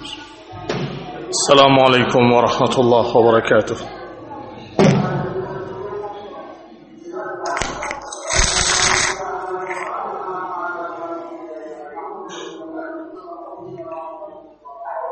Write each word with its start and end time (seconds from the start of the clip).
السلام 0.00 1.74
عليكم 1.80 2.32
ورحمة 2.32 2.74
الله 2.78 3.16
وبركاته. 3.16 3.76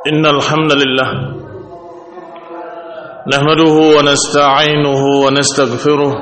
إن 0.08 0.26
الحمد 0.26 0.72
لله 0.72 1.10
نحمده 3.32 3.76
ونستعينه 3.96 5.02
ونستغفره 5.24 6.12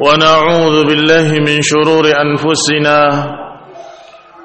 ونعوذ 0.00 0.76
بالله 0.86 1.28
من 1.46 1.62
شرور 1.62 2.04
أنفسنا 2.26 2.98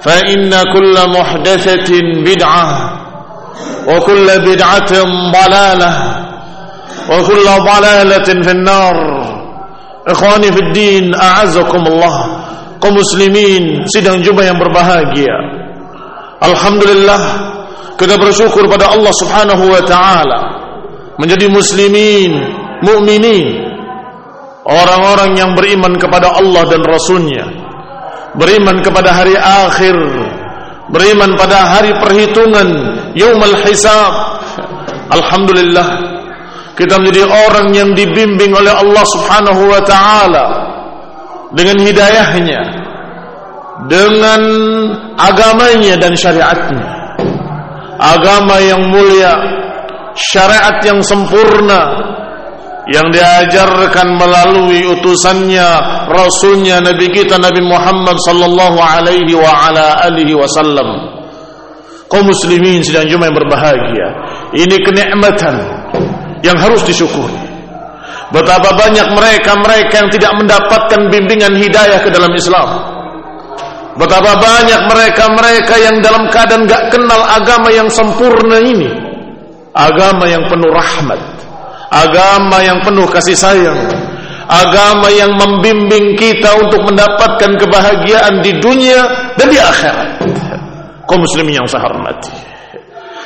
فإن 0.00 0.50
كل 0.74 0.94
محدثة 1.18 1.90
بدعة 2.26 2.66
وكل 3.88 4.26
بدعة 4.38 4.92
ضلالة 5.32 5.92
وكل 7.10 7.46
ضلالة 7.46 8.28
في 8.42 8.50
النار. 8.50 8.96
إخواني 10.08 10.52
في 10.52 10.60
الدين 10.62 11.14
أعزكم 11.14 11.82
الله. 11.86 12.46
كمسلمين 12.82 13.86
سيدا 13.86 14.16
جبيا 14.16 14.52
بربهاجيا 14.52 15.36
الحمد 16.42 16.82
لله 16.84 17.20
كذا 17.98 18.16
بشكر 18.16 18.66
بدأ 18.66 18.88
الله 18.94 19.12
سبحانه 19.12 19.60
وتعالى 19.74 20.40
من 21.18 21.26
جدي 21.26 21.48
مسلمين 21.48 22.32
مؤمنين 22.84 23.66
Orang-orang 24.66 25.38
yang 25.38 25.54
beriman 25.54 25.94
kepada 25.94 26.42
Allah 26.42 26.66
dan 26.66 26.82
Rasulnya. 26.82 27.65
Beriman 28.36 28.84
kepada 28.84 29.10
hari 29.12 29.34
akhir, 29.36 29.96
beriman 30.92 31.34
pada 31.34 31.76
hari 31.76 31.92
perhitungan, 31.98 32.68
yaumul 33.16 33.56
hisab. 33.64 34.12
Alhamdulillah 35.16 36.16
kita 36.76 37.00
menjadi 37.00 37.24
orang 37.24 37.72
yang 37.72 37.90
dibimbing 37.96 38.52
oleh 38.52 38.70
Allah 38.70 39.04
Subhanahu 39.08 39.62
wa 39.64 39.80
taala 39.82 40.44
dengan 41.56 41.80
hidayahnya 41.80 42.60
dengan 43.88 44.40
agamanya 45.16 45.96
dan 45.96 46.12
syariatnya 46.12 46.84
agama 47.96 48.60
yang 48.60 48.92
mulia 48.92 49.32
syariat 50.12 50.76
yang 50.84 51.00
sempurna 51.00 52.12
yang 52.86 53.10
diajarkan 53.10 54.14
melalui 54.14 54.86
utusannya 54.86 55.68
rasulnya 56.06 56.78
nabi 56.78 57.10
kita 57.10 57.34
Nabi 57.34 57.58
Muhammad 57.66 58.14
sallallahu 58.22 58.78
alaihi 58.78 59.34
wa 59.34 59.50
ala 59.70 60.06
alihi 60.06 60.38
wasallam 60.38 60.86
kaum 62.06 62.30
muslimin 62.30 62.86
sedang 62.86 63.10
jumpa 63.10 63.26
yang 63.26 63.36
berbahagia 63.36 64.08
ini 64.54 64.76
kenikmatan 64.86 65.56
yang 66.46 66.56
harus 66.56 66.82
disyukuri. 66.86 67.34
Betapa 68.30 68.74
banyak 68.74 69.06
mereka-mereka 69.14 69.94
yang 70.02 70.10
tidak 70.10 70.32
mendapatkan 70.34 71.00
bimbingan 71.10 71.54
hidayah 71.58 72.02
ke 72.02 72.10
dalam 72.10 72.30
Islam. 72.34 72.68
Betapa 73.96 74.36
banyak 74.36 74.80
mereka-mereka 74.92 75.74
yang 75.80 75.96
dalam 76.04 76.28
keadaan 76.28 76.68
gak 76.68 76.92
kenal 76.92 77.22
agama 77.22 77.70
yang 77.72 77.88
sempurna 77.88 78.60
ini. 78.60 78.90
Agama 79.72 80.26
yang 80.28 80.44
penuh 80.50 80.68
rahmat. 80.68 81.20
Agama 81.92 82.62
yang 82.62 82.82
penuh 82.82 83.06
kasih 83.06 83.36
sayang. 83.38 83.78
Agama 84.46 85.10
yang 85.10 85.34
membimbing 85.34 86.14
kita 86.14 86.54
untuk 86.62 86.86
mendapatkan 86.86 87.58
kebahagiaan 87.58 88.42
di 88.42 88.54
dunia 88.62 89.32
dan 89.34 89.46
di 89.50 89.58
akhirat. 89.58 90.10
Kau 91.06 91.18
muslimin 91.18 91.62
yang 91.62 91.66
saya 91.66 91.86
hormati. 91.86 92.30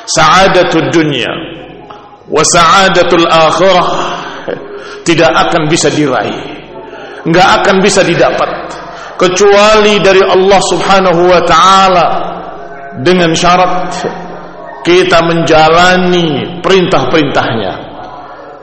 Sa'adatul 0.09 0.89
dunia 0.89 1.29
wasa'adatul 2.31 3.27
akhirah 3.27 3.87
tidak 5.03 5.31
akan 5.35 5.67
bisa 5.67 5.91
diraih 5.91 6.41
enggak 7.27 7.49
akan 7.61 7.77
bisa 7.83 8.07
didapat 8.07 8.71
kecuali 9.19 9.99
dari 10.01 10.23
Allah 10.23 10.61
Subhanahu 10.63 11.23
wa 11.27 11.43
taala 11.45 12.07
dengan 13.03 13.35
syarat 13.35 13.93
kita 14.87 15.19
menjalani 15.27 16.63
perintah-perintahnya 16.63 17.90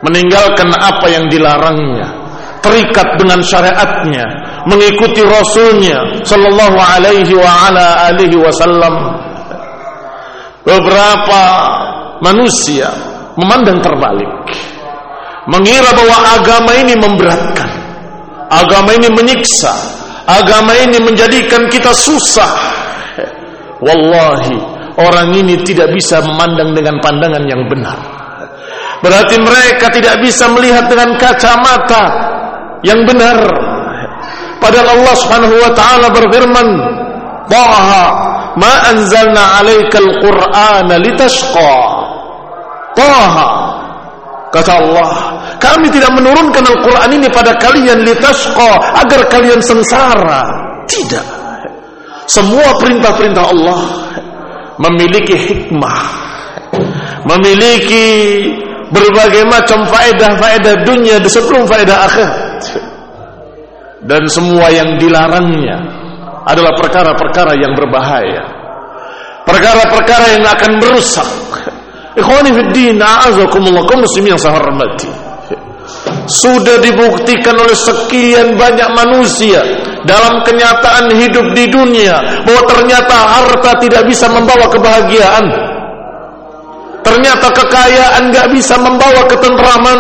meninggalkan 0.06 0.70
apa 0.78 1.06
yang 1.10 1.26
dilarangnya 1.30 2.28
terikat 2.62 3.18
dengan 3.18 3.40
syariatnya 3.42 4.26
mengikuti 4.68 5.24
rasulnya 5.24 6.22
sallallahu 6.26 6.78
alaihi 6.78 7.34
wa 7.34 7.72
ala 7.72 8.12
alihi 8.12 8.38
wasallam. 8.38 8.96
Beberapa 10.68 11.44
manusia 12.20 12.92
memandang 13.40 13.80
terbalik 13.80 14.28
mengira 15.48 15.96
bahwa 15.96 16.18
agama 16.36 16.72
ini 16.76 16.92
memberatkan 17.00 17.72
agama 18.52 18.92
ini 18.92 19.08
menyiksa 19.08 19.72
agama 20.28 20.76
ini 20.76 21.00
menjadikan 21.00 21.72
kita 21.72 21.96
susah. 21.96 22.76
Wallahi 23.80 24.58
orang 25.00 25.32
ini 25.38 25.56
tidak 25.64 25.94
bisa 25.96 26.20
memandang 26.20 26.76
dengan 26.76 27.00
pandangan 27.00 27.46
yang 27.48 27.64
benar 27.70 28.17
berarti 29.02 29.36
mereka 29.42 29.90
tidak 29.94 30.22
bisa 30.22 30.50
melihat 30.54 30.90
dengan 30.90 31.16
kacamata 31.18 32.04
yang 32.82 33.06
benar. 33.06 33.38
Padahal 34.58 34.98
Allah 34.98 35.16
Subhanahu 35.22 35.56
wa 35.62 35.72
taala 35.78 36.08
berfirman 36.10 36.68
Taha 37.48 38.06
ma 38.58 38.74
anzalna 38.90 39.62
'alaikal 39.62 40.10
qur'ana 40.22 40.96
litashqa. 41.00 41.78
Taha 42.98 43.50
kata 44.50 44.72
Allah 44.82 45.10
kami 45.58 45.90
tidak 45.90 46.14
menurunkan 46.14 46.66
Al-Quran 46.66 47.10
ini 47.18 47.28
pada 47.30 47.54
kalian 47.58 48.02
litasqa 48.06 48.98
agar 49.06 49.22
kalian 49.30 49.62
sengsara. 49.62 50.42
Tidak. 50.88 51.26
Semua 52.28 52.76
perintah-perintah 52.76 53.44
Allah 53.46 53.80
memiliki 54.78 55.34
hikmah 55.34 56.28
memiliki 57.28 58.06
berbagai 58.94 59.44
macam 59.48 59.84
faedah-faedah 59.88 60.76
dunia 60.88 61.20
sebelum 61.28 61.68
faedah 61.68 61.98
akhirat 62.08 62.62
dan 64.08 64.24
semua 64.32 64.72
yang 64.72 64.96
dilarangnya 64.96 65.78
adalah 66.48 66.72
perkara-perkara 66.80 67.60
yang 67.60 67.76
berbahaya. 67.76 68.44
Perkara-perkara 69.44 70.40
yang 70.40 70.44
akan 70.48 70.72
merusak. 70.80 71.28
Ikhwani 72.16 72.56
fid 72.56 72.70
din 72.72 73.00
a'azakumullah. 73.00 73.84
Kaum 73.84 74.04
muslimin 74.04 74.36
yang 74.36 74.42
saya 74.42 74.60
hormati. 74.60 75.12
Sudah 76.28 76.80
dibuktikan 76.84 77.56
oleh 77.56 77.76
sekian 77.76 78.60
banyak 78.60 78.90
manusia 78.92 79.64
dalam 80.04 80.44
kenyataan 80.44 81.12
hidup 81.16 81.56
di 81.56 81.72
dunia 81.72 82.44
bahwa 82.44 82.64
ternyata 82.68 83.16
harta 83.16 83.72
tidak 83.80 84.04
bisa 84.08 84.28
membawa 84.28 84.68
kebahagiaan 84.68 85.48
ternyata 87.08 87.48
kekayaan 87.56 88.36
gak 88.36 88.52
bisa 88.52 88.76
membawa 88.76 89.24
ketentraman. 89.32 90.00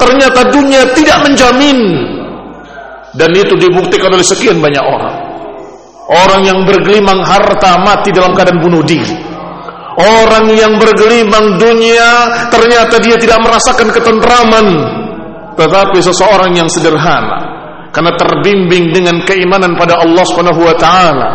Ternyata 0.00 0.48
dunia 0.48 0.88
tidak 0.96 1.28
menjamin. 1.28 1.78
Dan 3.12 3.30
itu 3.36 3.52
dibuktikan 3.60 4.08
oleh 4.14 4.24
sekian 4.24 4.56
banyak 4.56 4.80
orang. 4.80 5.16
Orang 6.08 6.40
yang 6.48 6.64
bergelimang 6.64 7.20
harta 7.20 7.76
mati 7.84 8.08
dalam 8.14 8.32
keadaan 8.32 8.64
bunuh 8.64 8.80
diri. 8.80 9.12
Orang 9.98 10.48
yang 10.54 10.78
bergelimang 10.78 11.58
dunia 11.58 12.30
ternyata 12.48 12.96
dia 13.02 13.18
tidak 13.20 13.44
merasakan 13.44 13.92
ketentraman. 13.92 14.66
Tetapi 15.58 15.98
seseorang 15.98 16.54
yang 16.54 16.70
sederhana 16.70 17.58
karena 17.92 18.14
terbimbing 18.14 18.94
dengan 18.94 19.24
keimanan 19.26 19.74
pada 19.74 19.98
Allah 19.98 20.24
Subhanahu 20.28 20.60
wa 20.60 20.76
taala 20.76 21.28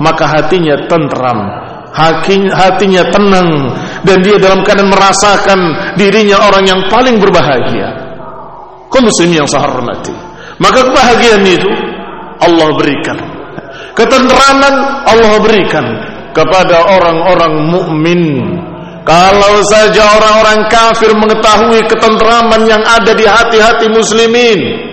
maka 0.00 0.24
hatinya 0.26 0.88
tentram 0.88 1.38
hatinya 1.94 3.02
tenang 3.12 3.48
dan 4.06 4.22
dia 4.22 4.36
dalam 4.38 4.62
keadaan 4.62 4.90
merasakan 4.90 5.58
dirinya 5.98 6.38
orang 6.46 6.64
yang 6.66 6.80
paling 6.90 7.18
berbahagia. 7.18 7.88
Kaum 8.88 9.04
muslim 9.04 9.30
yang 9.30 9.46
saya 9.46 9.68
hormati. 9.68 10.14
Maka 10.58 10.80
kebahagiaan 10.90 11.44
itu 11.44 11.70
Allah 12.40 12.68
berikan. 12.74 13.18
Ketentraman 13.94 14.74
Allah 15.06 15.34
berikan 15.42 15.86
kepada 16.32 16.86
orang-orang 16.98 17.54
mukmin. 17.68 18.22
Kalau 19.04 19.64
saja 19.64 20.04
orang-orang 20.20 20.68
kafir 20.68 21.10
mengetahui 21.16 21.80
ketentraman 21.88 22.68
yang 22.68 22.82
ada 22.84 23.16
di 23.16 23.24
hati-hati 23.24 23.88
muslimin 23.88 24.87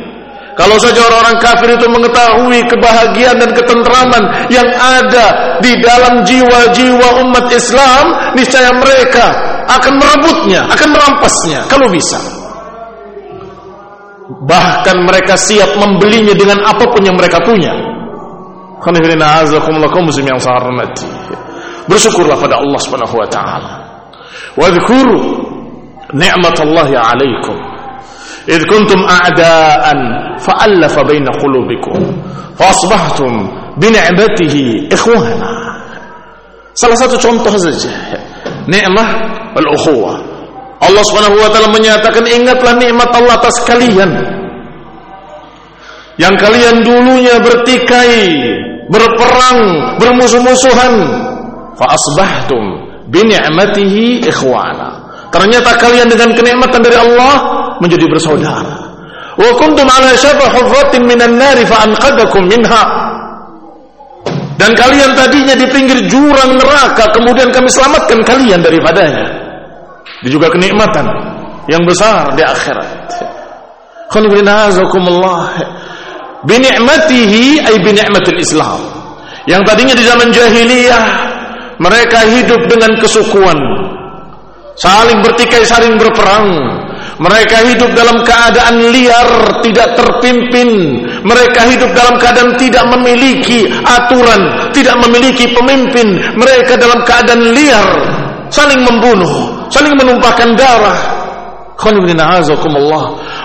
kalau 0.55 0.79
saja 0.79 1.03
orang-orang 1.03 1.37
kafir 1.43 1.69
itu 1.75 1.83
mengetahui 1.91 2.59
kebahagiaan 2.71 3.37
dan 3.43 3.51
ketentraman 3.51 4.23
yang 4.47 4.63
ada 4.71 5.59
di 5.59 5.75
dalam 5.83 6.23
jiwa-jiwa 6.23 7.27
umat 7.27 7.51
Islam, 7.51 8.31
niscaya 8.39 8.71
mereka 8.71 9.35
akan 9.67 9.93
merebutnya, 9.99 10.63
akan 10.71 10.89
merampasnya 10.95 11.59
kalau 11.67 11.91
bisa. 11.91 12.15
Bahkan 14.25 14.97
mereka 15.03 15.35
siap 15.35 15.75
membelinya 15.75 16.33
dengan 16.33 16.63
apa 16.63 16.87
pun 16.87 17.03
yang 17.03 17.19
mereka 17.19 17.43
punya. 17.43 17.75
Bersyukurlah 21.85 22.39
pada 22.39 22.63
Allah 22.63 22.79
Subhanahu 22.79 23.15
wa 23.19 23.27
taala. 23.27 23.71
Wadhkuru 24.55 25.19
ni'matallahi 26.15 26.95
'alaikum 26.95 27.74
إذ 28.48 28.60
كنتم 28.66 29.00
أعداء 29.04 29.84
فألف 30.38 30.94
بين 30.98 31.26
قلوبكم 31.28 31.98
فأصبحتم 32.58 33.32
بنعمته 33.76 34.54
إخوانا 34.92 35.52
salah 36.70 36.96
satu 36.96 37.18
contoh 37.20 37.52
saja 37.60 37.92
nikmah 38.70 39.08
al-ukhuwah 39.58 40.16
Allah 40.80 41.02
Subhanahu 41.04 41.36
wa 41.36 41.50
taala 41.52 41.68
menyatakan 41.68 42.24
ingatlah 42.24 42.72
nikmat 42.80 43.10
Allah 43.12 43.36
atas 43.36 43.60
kalian 43.68 44.08
yang 46.16 46.34
kalian 46.40 46.80
dulunya 46.80 47.36
bertikai 47.42 48.32
berperang 48.88 49.60
bermusuh-musuhan 50.00 50.94
fa 51.76 51.86
asbahtum 51.92 52.64
bi 53.12 53.28
ni'matihi 53.28 54.24
ikhwana 54.24 55.04
ternyata 55.34 55.76
kalian 55.76 56.08
dengan 56.08 56.32
kenikmatan 56.32 56.80
dari 56.80 56.96
Allah 56.96 57.34
menjadi 57.83 58.05
bersaudara. 58.07 58.75
Wa 59.35 59.51
kuntum 59.59 59.87
ala 59.87 60.15
syafa 60.15 60.47
hufratin 60.55 61.03
minan 61.03 61.35
nari 61.35 61.67
fa 61.67 61.83
anqadakum 61.83 62.47
minha. 62.47 62.83
Dan 64.55 64.71
kalian 64.71 65.11
tadinya 65.19 65.51
di 65.51 65.67
pinggir 65.67 65.99
jurang 66.07 66.55
neraka, 66.55 67.11
kemudian 67.11 67.51
kami 67.51 67.67
selamatkan 67.67 68.23
kalian 68.23 68.63
daripadanya. 68.63 69.27
Ini 70.23 70.29
juga 70.31 70.47
kenikmatan 70.47 71.03
yang 71.67 71.83
besar 71.83 72.31
di 72.39 72.41
akhirat. 72.41 73.11
Khonibrinazakumullah. 74.15 75.43
Bini'matihi 76.47 77.67
ay 77.67 77.75
bini'matil 77.83 78.39
Islam. 78.39 78.79
Yang 79.45 79.61
tadinya 79.67 79.95
di 79.97 80.03
zaman 80.07 80.29
jahiliyah 80.31 81.05
mereka 81.77 82.23
hidup 82.23 82.61
dengan 82.71 82.95
kesukuan, 82.97 83.57
saling 84.79 85.19
bertikai, 85.19 85.67
saling 85.67 85.99
berperang, 85.99 86.74
mereka 87.15 87.63
hidup 87.63 87.95
dalam 87.95 88.19
keadaan 88.27 88.91
liar, 88.91 89.29
tidak 89.63 89.95
terpimpin. 89.95 90.99
Mereka 91.23 91.61
hidup 91.71 91.95
dalam 91.95 92.19
keadaan 92.19 92.59
tidak 92.59 92.83
memiliki 92.91 93.71
aturan, 93.87 94.71
tidak 94.75 94.99
memiliki 94.99 95.47
pemimpin. 95.55 96.19
Mereka 96.35 96.75
dalam 96.75 96.99
keadaan 97.07 97.55
liar, 97.55 97.87
saling 98.51 98.83
membunuh, 98.83 99.31
saling 99.71 99.95
menumpahkan 99.95 100.59
darah. 100.59 100.99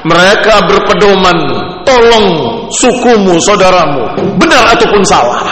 Mereka 0.07 0.55
berpedoman, 0.67 1.39
tolong 1.87 2.27
sukumu, 2.75 3.39
saudaramu, 3.39 4.19
benar 4.39 4.75
ataupun 4.75 5.03
salah. 5.07 5.47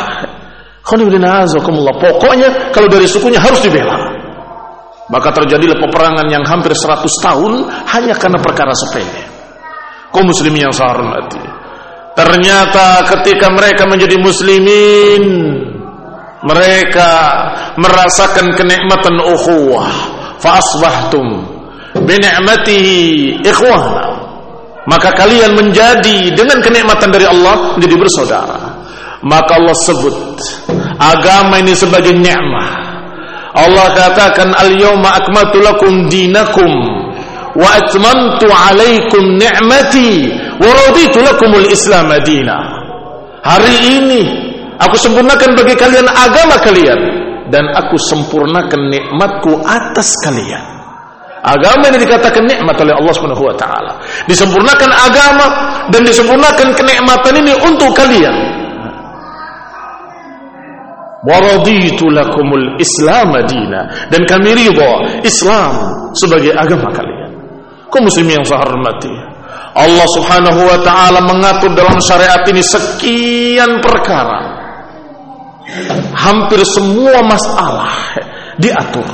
Pokoknya 2.01 2.49
kalau 2.73 2.89
dari 2.89 3.05
sukunya 3.05 3.39
harus 3.39 3.61
dibela. 3.61 4.08
Maka 5.09 5.33
terjadilah 5.33 5.81
peperangan 5.81 6.29
yang 6.29 6.45
hampir 6.45 6.77
100 6.77 7.01
tahun 7.25 7.53
hanya 7.97 8.15
karena 8.21 8.39
perkara 8.45 8.77
sepele. 8.77 9.25
Kaum 10.13 10.29
muslimin 10.29 10.69
yang 10.69 10.75
saya 10.77 10.93
hormati. 10.97 11.41
Ternyata 12.13 13.09
ketika 13.09 13.49
mereka 13.49 13.89
menjadi 13.89 14.21
muslimin, 14.21 15.25
mereka 16.45 17.11
merasakan 17.81 18.53
kenikmatan 18.53 19.17
ukhuwah. 19.23 19.89
Fa 20.39 20.61
asbahtum 20.61 21.27
bi 22.05 22.15
ni'matihi 22.21 22.99
ikhwana. 23.43 24.19
Maka 24.89 25.13
kalian 25.17 25.53
menjadi 25.57 26.33
dengan 26.33 26.61
kenikmatan 26.65 27.13
dari 27.13 27.29
Allah 27.29 27.77
menjadi 27.77 27.97
bersaudara. 27.97 28.61
Maka 29.25 29.57
Allah 29.57 29.77
sebut 29.77 30.17
agama 30.97 31.61
ini 31.61 31.77
sebagai 31.77 32.17
nikmat 32.17 32.88
Allah 33.59 33.87
katakan 33.91 34.55
al-yawma 34.55 35.19
akmaltu 35.19 35.59
lakum 35.59 36.07
dinakum 36.07 36.71
wa 37.59 37.69
atmamtu 37.75 38.47
alaikum 38.47 39.35
ni'mati 39.35 40.31
wa 40.63 40.71
raditu 40.71 41.19
lakumul 41.19 41.67
islam 41.67 42.07
madina. 42.07 42.55
Hari 43.43 43.99
ini 43.99 44.23
aku 44.79 44.95
sempurnakan 44.95 45.59
bagi 45.59 45.75
kalian 45.75 46.07
agama 46.07 46.55
kalian 46.63 47.01
dan 47.51 47.67
aku 47.75 47.99
sempurnakan 47.99 48.95
nikmatku 48.95 49.59
atas 49.67 50.15
kalian. 50.23 50.79
Agama 51.39 51.87
ini 51.91 52.03
dikatakan 52.03 52.45
nikmat 52.45 52.77
oleh 52.83 52.95
Allah 52.99 53.15
Subhanahu 53.15 53.47
wa 53.47 53.55
taala. 53.55 53.93
Disempurnakan 54.27 54.91
agama 54.91 55.47
dan 55.91 56.03
disempurnakan 56.07 56.75
kenikmatan 56.75 57.35
ini 57.43 57.55
untuk 57.63 57.95
kalian 57.95 58.35
waraditu 61.27 62.07
lakumul 62.11 62.79
islam 62.79 63.35
dina 63.47 64.11
dan 64.13 64.23
kami 64.29 64.55
ridha 64.55 65.23
Islam 65.27 65.73
sebagai 66.15 66.55
agama 66.55 66.95
kalian. 66.95 67.31
Kaum 67.89 68.05
muslimin 68.07 68.43
yang 68.43 68.47
saya 68.47 68.63
hormati. 68.69 69.11
Allah 69.79 70.07
Subhanahu 70.19 70.61
wa 70.61 70.79
taala 70.85 71.23
mengatur 71.25 71.73
dalam 71.73 71.99
syariat 72.03 72.43
ini 72.51 72.63
sekian 72.63 73.81
perkara. 73.81 74.59
Hampir 76.17 76.65
semua 76.65 77.21
masalah 77.25 77.93
diatur 78.57 79.07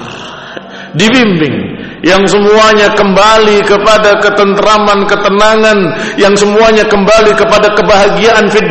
dibimbing. 0.97 1.75
Yang 2.05 2.37
semuanya 2.37 2.93
kembali 2.93 3.65
kepada 3.65 4.21
ketentraman 4.21 5.09
ketenangan. 5.09 5.79
Yang 6.21 6.45
semuanya 6.45 6.85
kembali 6.85 7.33
kepada 7.33 7.73
kebahagiaan 7.73 8.45
fid 8.53 8.69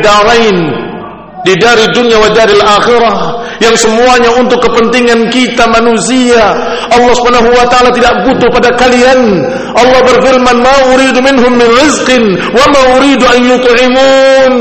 di 1.43 1.53
dari 1.59 1.85
dunia 1.91 2.17
wa 2.23 2.31
daril 2.31 2.63
akhirah 2.63 3.17
yang 3.59 3.75
semuanya 3.75 4.31
untuk 4.39 4.63
kepentingan 4.63 5.27
kita 5.27 5.67
manusia. 5.67 6.39
Allah 6.87 7.13
Subhanahu 7.19 7.51
wa 7.51 7.67
taala 7.67 7.91
tidak 7.91 8.23
butuh 8.23 8.47
pada 8.47 8.71
kalian. 8.79 9.43
Allah 9.75 9.99
berfirman 10.07 10.57
ma 10.63 10.75
uridu 10.95 11.19
minhum 11.19 11.51
min 11.59 11.67
rizqin 11.83 12.23
wa 12.55 12.63
ma 12.71 12.81
uridu 12.95 13.27
an 13.27 13.39
yut'imun. 13.43 14.55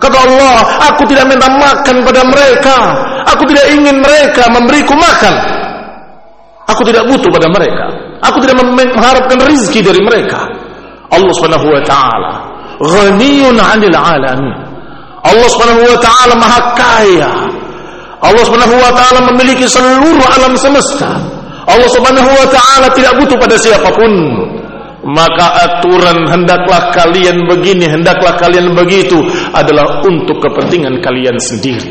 Kata 0.00 0.16
Allah 0.16 0.56
aku 0.92 1.08
tidak 1.08 1.28
minta 1.28 1.48
makan 1.48 1.96
pada 2.04 2.22
mereka. 2.28 2.76
Aku 3.36 3.44
tidak 3.48 3.68
ingin 3.72 4.00
mereka 4.00 4.48
memberiku 4.52 4.92
makan. 4.96 5.34
Aku 6.72 6.84
tidak 6.84 7.08
butuh 7.08 7.28
pada 7.32 7.48
mereka. 7.48 7.88
Aku 8.20 8.36
tidak 8.44 8.60
mengharapkan 8.60 9.40
rizki 9.48 9.80
dari 9.80 10.00
mereka. 10.04 10.44
Allah 11.08 11.32
Subhanahu 11.40 11.72
wa 11.72 11.82
taala 11.88 12.32
ghaniyun 12.80 13.56
'anil 13.60 13.96
'alamin 13.96 14.69
Allah 15.20 15.48
Subhanahu 15.52 15.84
wa 15.84 15.98
taala 16.00 16.34
Maha 16.36 16.60
Kaya. 16.76 17.32
Allah 18.20 18.42
Subhanahu 18.44 18.76
wa 18.76 18.92
taala 18.92 19.20
memiliki 19.32 19.68
seluruh 19.68 20.24
alam 20.36 20.56
semesta. 20.56 21.20
Allah 21.68 21.88
Subhanahu 21.92 22.28
wa 22.28 22.46
taala 22.48 22.88
tidak 22.96 23.16
butuh 23.20 23.36
pada 23.36 23.56
siapa 23.60 23.88
pun. 23.92 24.12
Maka 25.00 25.46
aturan 25.64 26.28
hendaklah 26.28 26.92
kalian 26.92 27.48
begini, 27.48 27.88
hendaklah 27.88 28.36
kalian 28.36 28.76
begitu 28.76 29.16
adalah 29.56 30.04
untuk 30.04 30.44
kepentingan 30.44 31.00
kalian 31.00 31.40
sendiri. 31.40 31.88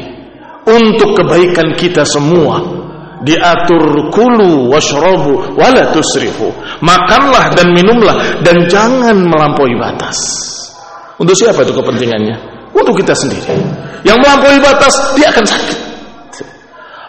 Untuk 0.69 1.17
kebaikan 1.17 1.74
kita 1.74 2.05
semua. 2.05 2.62
Diatur 3.19 4.13
kulu 4.13 4.71
washrabu 4.71 5.57
wala 5.57 5.91
tusrifu. 5.91 6.53
Makanlah 6.79 7.51
dan 7.51 7.74
minumlah 7.74 8.45
dan 8.45 8.69
jangan 8.69 9.17
melampaui 9.25 9.75
batas. 9.75 10.15
Untuk 11.19 11.36
siapa 11.36 11.67
itu 11.67 11.75
kepentingannya? 11.75 12.59
Untuk 12.81 12.95
kita 13.00 13.13
sendiri. 13.13 13.59
Yang 14.07 14.17
melampaui 14.24 14.59
batas 14.63 14.95
dia 15.15 15.27
akan 15.29 15.45
sakit. 15.45 15.77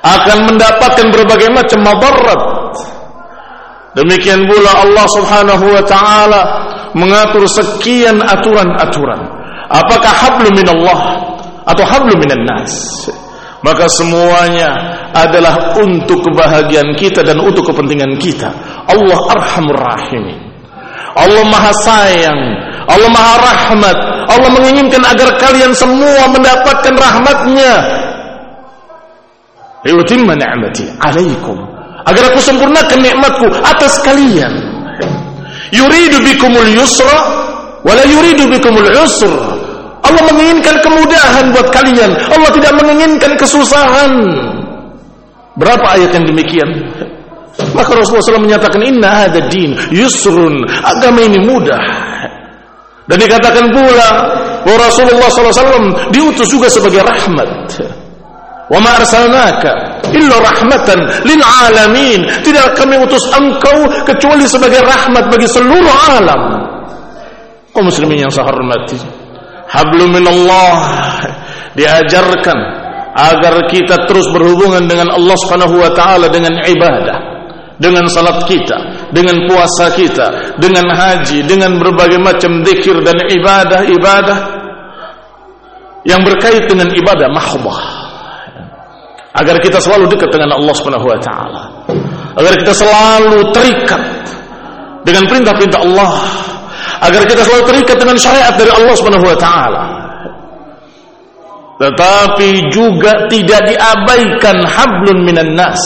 Akan 0.00 0.38
mendapatkan 0.48 1.06
berbagai 1.12 1.48
macam 1.52 1.80
madarat. 1.84 2.40
Demikian 3.94 4.46
pula 4.46 4.86
Allah 4.86 5.06
Subhanahu 5.10 5.66
wa 5.66 5.82
taala 5.84 6.42
mengatur 6.94 7.46
sekian 7.46 8.22
aturan-aturan. 8.22 9.20
Apakah 9.70 10.10
hablum 10.10 10.54
minallah 10.56 11.00
atau 11.66 11.84
hablum 11.86 12.18
minan 12.18 12.42
nas? 12.42 13.06
Maka 13.60 13.92
semuanya 13.92 14.72
adalah 15.12 15.76
untuk 15.76 16.24
kebahagiaan 16.24 16.96
kita 16.96 17.20
dan 17.20 17.36
untuk 17.44 17.70
kepentingan 17.70 18.16
kita. 18.16 18.48
Allah 18.88 19.20
Arhamur 19.36 19.76
Rahimin. 19.76 20.49
Allah 21.18 21.44
Maha 21.48 21.72
Sayang, 21.82 22.40
Allah 22.86 23.10
Maha 23.10 23.34
Rahmat, 23.42 23.98
Allah 24.30 24.50
menginginkan 24.54 25.02
agar 25.02 25.34
kalian 25.42 25.74
semua 25.74 26.30
mendapatkan 26.30 26.94
rahmatnya. 26.94 27.72
Liyutimma 29.82 30.36
ni'mati 30.36 30.84
alaikum. 31.00 31.56
Agar 32.04 32.32
aku 32.32 32.40
sempurnakan 32.40 32.98
nikmatku 33.00 33.48
atas 33.64 34.00
kalian. 34.04 34.52
Yuridu 35.70 36.18
bikumul 36.24 36.66
yusra 36.74 37.18
wala 37.86 38.02
yuridu 38.02 38.50
bikumul 38.50 38.90
usr 39.06 39.30
Allah 40.00 40.22
menginginkan 40.26 40.74
kemudahan 40.82 41.54
buat 41.54 41.68
kalian. 41.70 42.10
Allah 42.32 42.50
tidak 42.56 42.72
menginginkan 42.82 43.32
kesusahan. 43.38 44.12
Berapa 45.54 45.86
ayat 45.94 46.10
yang 46.16 46.24
demikian 46.26 46.70
maka 47.76 47.90
Rasulullah 47.96 48.24
SAW 48.24 48.46
menyatakan 48.46 48.80
inna 48.82 49.26
hadha 49.26 49.46
din 49.48 49.76
yusrun 49.90 50.64
agama 50.84 51.20
ini 51.24 51.38
mudah 51.42 52.10
dan 53.10 53.18
dikatakan 53.18 53.66
pula 53.74 54.08
bahwa 54.62 54.78
Rasulullah 54.86 55.26
SAW 55.34 56.14
diutus 56.14 56.46
juga 56.46 56.70
sebagai 56.70 57.02
rahmat. 57.02 57.50
Wa 58.70 58.78
ma 58.78 59.02
arsalnaka 59.02 59.98
illa 60.14 60.38
rahmatan 60.38 61.26
lil 61.26 61.42
alamin. 61.42 62.22
Tidak 62.46 62.78
kami 62.78 63.02
utus 63.02 63.26
engkau 63.34 63.90
kecuali 64.06 64.46
sebagai 64.46 64.78
rahmat 64.86 65.26
bagi 65.26 65.50
seluruh 65.50 65.96
alam. 66.06 66.40
Kaum 67.74 67.90
muslimin 67.90 68.22
yang 68.22 68.30
saya 68.30 68.46
hormati. 68.46 68.94
Hablum 69.66 70.14
minallah 70.14 70.74
diajarkan 71.74 72.58
agar 73.10 73.66
kita 73.74 74.06
terus 74.06 74.30
berhubungan 74.30 74.86
dengan 74.86 75.10
Allah 75.10 75.34
Subhanahu 75.34 75.82
wa 75.82 75.90
taala 75.98 76.30
dengan 76.30 76.62
ibadah 76.62 77.29
dengan 77.80 78.04
salat 78.12 78.44
kita, 78.44 79.08
dengan 79.08 79.48
puasa 79.48 79.88
kita, 79.96 80.60
dengan 80.60 80.92
haji, 80.92 81.48
dengan 81.48 81.80
berbagai 81.80 82.20
macam 82.20 82.60
zikir 82.60 83.00
dan 83.00 83.16
ibadah-ibadah 83.24 84.38
yang 86.04 86.20
berkait 86.20 86.68
dengan 86.68 86.92
ibadah 86.92 87.32
mahbah. 87.32 87.80
Agar 89.32 89.56
kita 89.64 89.80
selalu 89.80 90.12
dekat 90.12 90.28
dengan 90.28 90.60
Allah 90.60 90.74
Subhanahu 90.76 91.08
wa 91.08 91.18
taala. 91.24 91.62
Agar 92.36 92.52
kita 92.60 92.76
selalu 92.76 93.48
terikat 93.56 94.02
dengan 95.08 95.24
perintah-perintah 95.24 95.80
Allah. 95.80 96.12
Agar 97.00 97.24
kita 97.24 97.48
selalu 97.48 97.64
terikat 97.64 97.96
dengan 97.96 98.16
syariat 98.20 98.52
dari 98.60 98.68
Allah 98.76 98.94
Subhanahu 99.00 99.24
wa 99.24 99.38
taala. 99.40 99.84
Tetapi 101.80 102.48
juga 102.76 103.24
tidak 103.32 103.72
diabaikan 103.72 104.68
hablun 104.68 105.24
minan 105.24 105.56
nas 105.56 105.80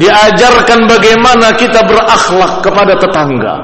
diajarkan 0.00 0.88
bagaimana 0.88 1.52
kita 1.54 1.84
berakhlak 1.84 2.64
kepada 2.64 2.96
tetangga. 2.96 3.56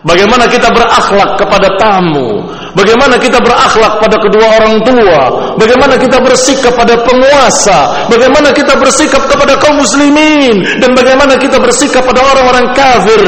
Bagaimana 0.00 0.48
kita 0.48 0.72
berakhlak 0.72 1.36
kepada 1.36 1.68
tamu. 1.76 2.40
Bagaimana 2.72 3.20
kita 3.20 3.36
berakhlak 3.36 4.00
pada 4.00 4.16
kedua 4.16 4.46
orang 4.58 4.80
tua. 4.80 5.20
Bagaimana 5.60 5.94
kita 6.00 6.16
bersikap 6.18 6.72
pada 6.72 6.96
penguasa. 7.04 8.08
Bagaimana 8.08 8.48
kita 8.50 8.80
bersikap 8.80 9.20
kepada 9.28 9.60
kaum 9.60 9.76
muslimin. 9.76 10.64
Dan 10.80 10.96
bagaimana 10.96 11.36
kita 11.36 11.60
bersikap 11.60 12.00
pada 12.00 12.24
orang-orang 12.24 12.72
kafir. 12.72 13.22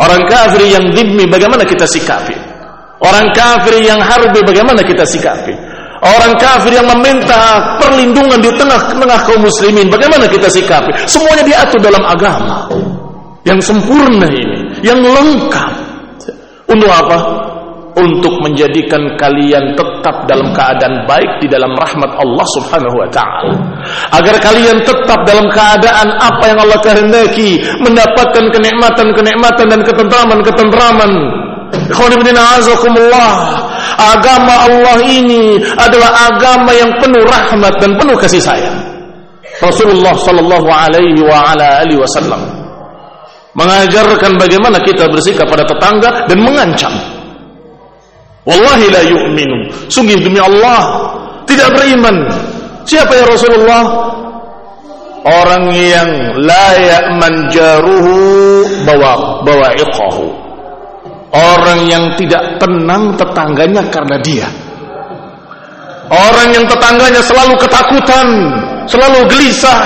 Orang 0.00 0.24
kafir 0.24 0.64
yang 0.72 0.88
dhimmi 0.96 1.28
bagaimana 1.28 1.68
kita 1.68 1.84
sikapi? 1.84 2.32
Orang 3.04 3.36
kafir 3.36 3.84
yang 3.84 4.00
harbi 4.00 4.40
bagaimana 4.40 4.80
kita 4.80 5.04
sikapi 5.04 5.69
Orang 6.00 6.32
kafir 6.40 6.80
yang 6.80 6.88
meminta 6.88 7.76
perlindungan 7.76 8.40
di 8.40 8.48
tengah-tengah 8.56 9.20
kaum 9.28 9.44
muslimin, 9.44 9.92
bagaimana 9.92 10.24
kita 10.24 10.48
sikapi? 10.48 10.88
Semuanya 11.04 11.44
diatur 11.44 11.80
dalam 11.84 12.00
agama 12.08 12.64
yang 13.44 13.60
sempurna 13.60 14.24
ini, 14.28 14.80
yang 14.80 15.00
lengkap. 15.00 15.72
Untuk 16.72 16.88
apa? 16.88 17.18
Untuk 18.00 18.32
menjadikan 18.40 19.18
kalian 19.18 19.76
tetap 19.76 20.24
dalam 20.24 20.56
keadaan 20.56 21.04
baik 21.04 21.42
di 21.42 21.50
dalam 21.50 21.76
rahmat 21.76 22.16
Allah 22.16 22.46
Subhanahu 22.56 22.96
wa 22.96 23.08
taala. 23.12 23.52
Agar 24.16 24.40
kalian 24.40 24.80
tetap 24.86 25.20
dalam 25.28 25.52
keadaan 25.52 26.16
apa 26.16 26.44
yang 26.48 26.64
Allah 26.64 26.80
kehendaki, 26.80 27.60
mendapatkan 27.82 28.48
kenikmatan-kenikmatan 28.48 29.66
dan 29.68 29.80
ketentraman-ketentraman. 29.84 31.12
Agama 34.00 34.54
Allah 34.64 34.96
ini 35.04 35.60
adalah 35.76 36.32
agama 36.32 36.72
yang 36.72 36.88
penuh 37.04 37.20
rahmat 37.28 37.74
dan 37.82 37.92
penuh 38.00 38.16
kasih 38.16 38.40
sayang. 38.40 38.78
Rasulullah 39.60 40.16
sallallahu 40.16 40.68
alaihi 40.72 41.98
wasallam 42.00 42.40
mengajarkan 43.52 44.40
bagaimana 44.40 44.80
kita 44.80 45.04
bersikap 45.10 45.44
pada 45.50 45.68
tetangga 45.68 46.24
dan 46.30 46.38
mengancam. 46.40 46.94
Wallahi 48.48 48.88
la 48.88 49.02
yu'minu. 49.04 49.68
Sungguh 49.92 50.16
demi 50.16 50.40
Allah 50.40 51.12
tidak 51.44 51.76
beriman. 51.76 52.24
Siapa 52.88 53.12
ya 53.12 53.28
Rasulullah? 53.28 53.84
Orang 55.20 55.76
yang 55.76 56.40
la 56.40 56.72
ya'man 56.80 57.52
jaruhu 57.52 58.16
bawa 58.88 59.44
bawa'iqahu 59.44 60.49
Orang 61.30 61.86
yang 61.86 62.10
tidak 62.18 62.58
tenang 62.58 63.14
tetangganya 63.14 63.86
karena 63.86 64.18
dia. 64.18 64.50
Orang 66.10 66.50
yang 66.50 66.66
tetangganya 66.66 67.22
selalu 67.22 67.54
ketakutan, 67.54 68.26
selalu 68.90 69.30
gelisah, 69.30 69.78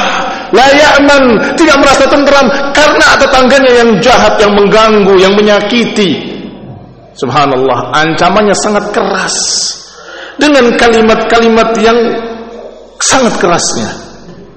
layakman, 0.57 1.37
tidak 1.53 1.77
merasa 1.85 2.09
tenteram 2.09 2.49
karena 2.73 3.09
tetangganya 3.21 3.73
yang 3.85 3.91
jahat, 4.01 4.41
yang 4.41 4.57
mengganggu, 4.57 5.21
yang 5.21 5.37
menyakiti. 5.37 6.33
Subhanallah, 7.21 7.93
ancamannya 7.93 8.57
sangat 8.57 8.89
keras. 8.97 9.37
Dengan 10.41 10.73
kalimat-kalimat 10.81 11.77
yang 11.79 11.95
sangat 12.99 13.37
kerasnya. 13.39 13.87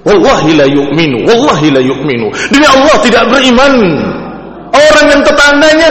Wallahi 0.07 0.55
la 0.55 0.65
yu'minu, 0.71 1.27
wallahi 1.27 1.67
la 1.67 1.83
yu'minu. 1.83 2.31
Demi 2.47 2.63
Allah 2.63 2.95
tidak 3.03 3.27
beriman. 3.27 3.75
Orang 4.71 5.05
yang 5.11 5.21
tetangganya 5.21 5.89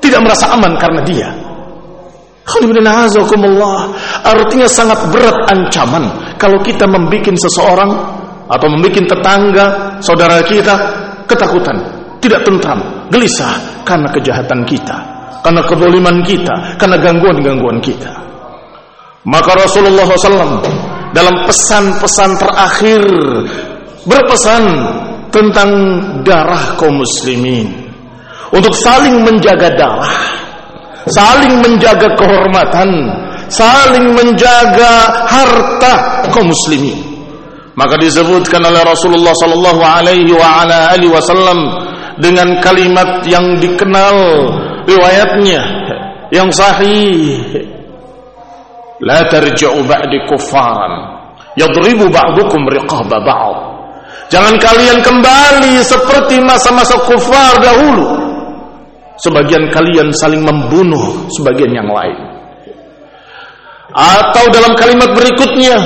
tidak 0.00 0.20
merasa 0.24 0.50
aman 0.56 0.74
karena 0.80 1.00
dia. 1.04 1.28
Artinya 4.26 4.66
sangat 4.66 4.98
berat 5.14 5.38
ancaman 5.54 6.04
kalau 6.34 6.58
kita 6.66 6.82
membuat 6.88 7.30
seseorang 7.38 7.90
atau 8.50 8.66
membuat 8.66 9.06
tetangga, 9.06 9.66
saudara 10.02 10.42
kita 10.42 10.74
ketakutan, 11.30 11.78
tidak 12.18 12.42
tentram, 12.42 13.06
gelisah 13.14 13.54
karena 13.86 14.10
kejahatan 14.10 14.66
kita, 14.66 14.96
karena 15.46 15.62
keboliman 15.62 16.26
kita, 16.26 16.74
karena 16.74 16.98
gangguan-gangguan 16.98 17.78
kita. 17.78 18.10
Maka 19.30 19.52
Rasulullah 19.54 20.08
SAW 20.10 20.64
dalam 21.14 21.34
pesan-pesan 21.46 22.30
terakhir 22.40 23.02
berpesan 24.08 24.64
tentang 25.30 25.70
darah 26.26 26.74
kaum 26.74 26.98
muslimin 26.98 27.89
untuk 28.50 28.74
saling 28.82 29.22
menjaga 29.22 29.70
darah, 29.78 30.14
saling 31.06 31.62
menjaga 31.62 32.10
kehormatan, 32.18 32.90
saling 33.46 34.14
menjaga 34.14 35.26
harta 35.26 36.26
kaum 36.34 36.50
muslimin. 36.50 36.98
Maka 37.78 37.96
disebutkan 37.96 38.60
oleh 38.66 38.82
Rasulullah 38.82 39.32
sallallahu 39.32 39.80
alaihi 39.80 40.34
wa 40.34 40.66
ala 40.66 40.92
alihi 40.92 41.08
wasallam 41.08 41.58
dengan 42.20 42.58
kalimat 42.60 43.24
yang 43.24 43.56
dikenal 43.56 44.16
riwayatnya 44.84 45.62
yang 46.34 46.50
sahih. 46.50 47.40
La 49.00 49.24
tarji'u 49.32 49.80
ba'di 49.88 50.28
kuffaran 50.28 50.92
yadribu 51.56 52.12
ba'dukum 52.12 52.68
riqaba 52.68 53.16
ba'd. 53.24 53.56
Jangan 54.28 54.60
kalian 54.60 55.00
kembali 55.00 55.80
seperti 55.80 56.38
masa-masa 56.44 57.00
kufar 57.08 57.58
dahulu 57.64 58.19
sebagian 59.20 59.68
kalian 59.68 60.10
saling 60.16 60.42
membunuh 60.42 61.28
sebagian 61.36 61.72
yang 61.72 61.88
lain. 61.88 62.18
Atau 63.90 64.48
dalam 64.54 64.78
kalimat 64.78 65.10
berikutnya 65.18 65.76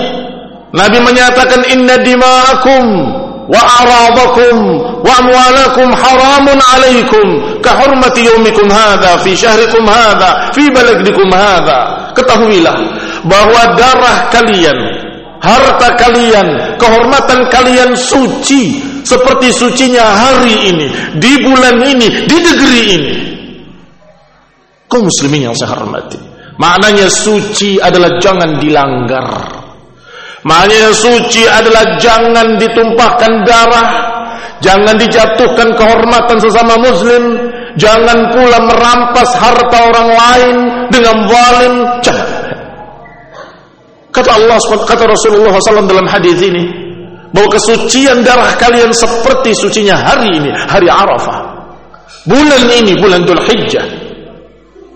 Nabi 0.74 0.98
menyatakan 1.00 1.62
inna 1.70 2.02
dima'akum 2.02 2.84
wa 3.46 3.60
aradakum 3.80 4.56
wa 5.04 5.12
amwalakum 5.22 5.88
haramun 5.94 6.58
alaikum 6.74 7.26
ka 7.62 7.78
hurmati 7.78 8.26
yaumikum 8.26 8.66
hadha 8.68 9.20
fi 9.22 9.38
syahrikum 9.38 9.86
hadha 9.86 10.50
fi 10.50 10.66
baladikum 10.74 11.30
hadha. 11.30 12.10
Ketahuilah 12.18 12.76
bahwa 13.24 13.62
darah 13.78 14.28
kalian 14.34 14.78
harta 15.44 15.88
kalian 16.00 16.76
kehormatan 16.80 17.46
kalian 17.52 17.92
suci 17.94 18.80
seperti 19.04 19.52
sucinya 19.52 20.02
hari 20.02 20.72
ini 20.72 20.86
di 21.20 21.32
bulan 21.44 21.76
ini 21.84 22.08
di 22.24 22.36
negeri 22.40 22.82
ini 22.96 23.23
kaum 24.94 25.10
muslimin 25.10 25.50
yang 25.50 25.56
saya 25.58 25.74
hormati 25.74 26.22
maknanya 26.54 27.10
suci 27.10 27.82
adalah 27.82 28.22
jangan 28.22 28.62
dilanggar 28.62 29.26
Maknanya 30.44 30.92
suci 30.92 31.48
adalah 31.48 31.96
jangan 31.96 32.60
ditumpahkan 32.60 33.32
darah, 33.48 33.88
jangan 34.60 34.92
dijatuhkan 35.00 35.72
kehormatan 35.72 36.36
sesama 36.36 36.76
muslim, 36.76 37.48
jangan 37.80 38.28
pula 38.28 38.60
merampas 38.68 39.30
harta 39.40 39.78
orang 39.88 40.08
lain 40.12 40.56
dengan 40.92 41.16
zalim. 41.32 41.74
Jangan. 42.04 42.28
Kata 44.12 44.30
Allah 44.36 44.60
kata 44.62 45.04
Rasulullah 45.10 45.58
SAW 45.58 45.90
dalam 45.90 46.06
hadis 46.06 46.38
ini 46.38 46.70
bahwa 47.34 47.50
kesucian 47.50 48.22
darah 48.22 48.52
kalian 48.60 48.92
seperti 48.92 49.56
sucinya 49.56 49.96
hari 49.96 50.38
ini, 50.38 50.52
hari 50.68 50.86
Arafah. 50.92 51.56
Bulan 52.28 52.68
ini 52.68 52.94
bulan 53.00 53.24
Dhul 53.24 53.40
Hijjah 53.42 54.03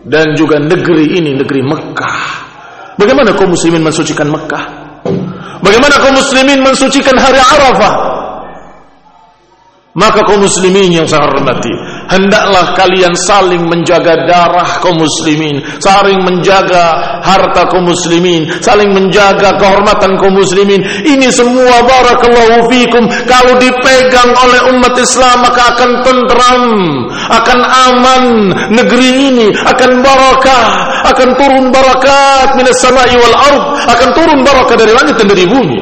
dan 0.05 0.35
juga 0.39 0.59
negeri 0.59 1.19
ini 1.19 1.39
negeri 1.39 1.63
Mekah. 1.63 2.19
Bagaimana 2.99 3.31
kaum 3.39 3.55
muslimin 3.55 3.83
mensucikan 3.83 4.27
Mekah? 4.27 4.65
Bagaimana 5.63 5.95
kaum 6.03 6.15
muslimin 6.19 6.63
mensucikan 6.63 7.15
hari 7.15 7.39
Arafah? 7.39 8.18
Maka 9.99 10.23
kaum 10.23 10.47
muslimin 10.47 10.95
yang 10.95 11.11
saya 11.11 11.27
hormati, 11.27 11.75
hendaklah 12.07 12.71
kalian 12.79 13.19
saling 13.19 13.67
menjaga 13.67 14.31
darah 14.31 14.79
kaum 14.79 14.95
muslimin, 14.95 15.59
saling 15.83 16.23
menjaga 16.23 17.19
harta 17.19 17.67
kaum 17.67 17.83
muslimin, 17.83 18.47
saling 18.63 18.95
menjaga 18.95 19.59
kehormatan 19.59 20.15
kaum 20.23 20.39
muslimin. 20.39 20.87
Ini 21.03 21.35
semua 21.35 21.83
barakallahu 21.83 22.71
fikum 22.71 23.11
kalau 23.27 23.59
dipegang 23.59 24.31
oleh 24.39 24.71
umat 24.71 24.95
Islam 25.03 25.43
maka 25.43 25.75
akan 25.75 25.91
tentram, 26.07 26.63
akan 27.35 27.59
aman 27.67 28.23
negeri 28.71 29.35
ini, 29.35 29.51
akan 29.51 29.99
barakah, 29.99 30.67
akan 31.11 31.29
turun 31.35 31.75
barakat 31.75 32.55
minas 32.55 32.79
sama'i 32.79 33.19
wal 33.19 33.35
ard, 33.35 33.83
akan 33.99 34.09
turun 34.15 34.47
barakah 34.47 34.79
dari 34.79 34.95
langit 34.95 35.19
dan 35.19 35.27
dari 35.27 35.43
bumi. 35.43 35.81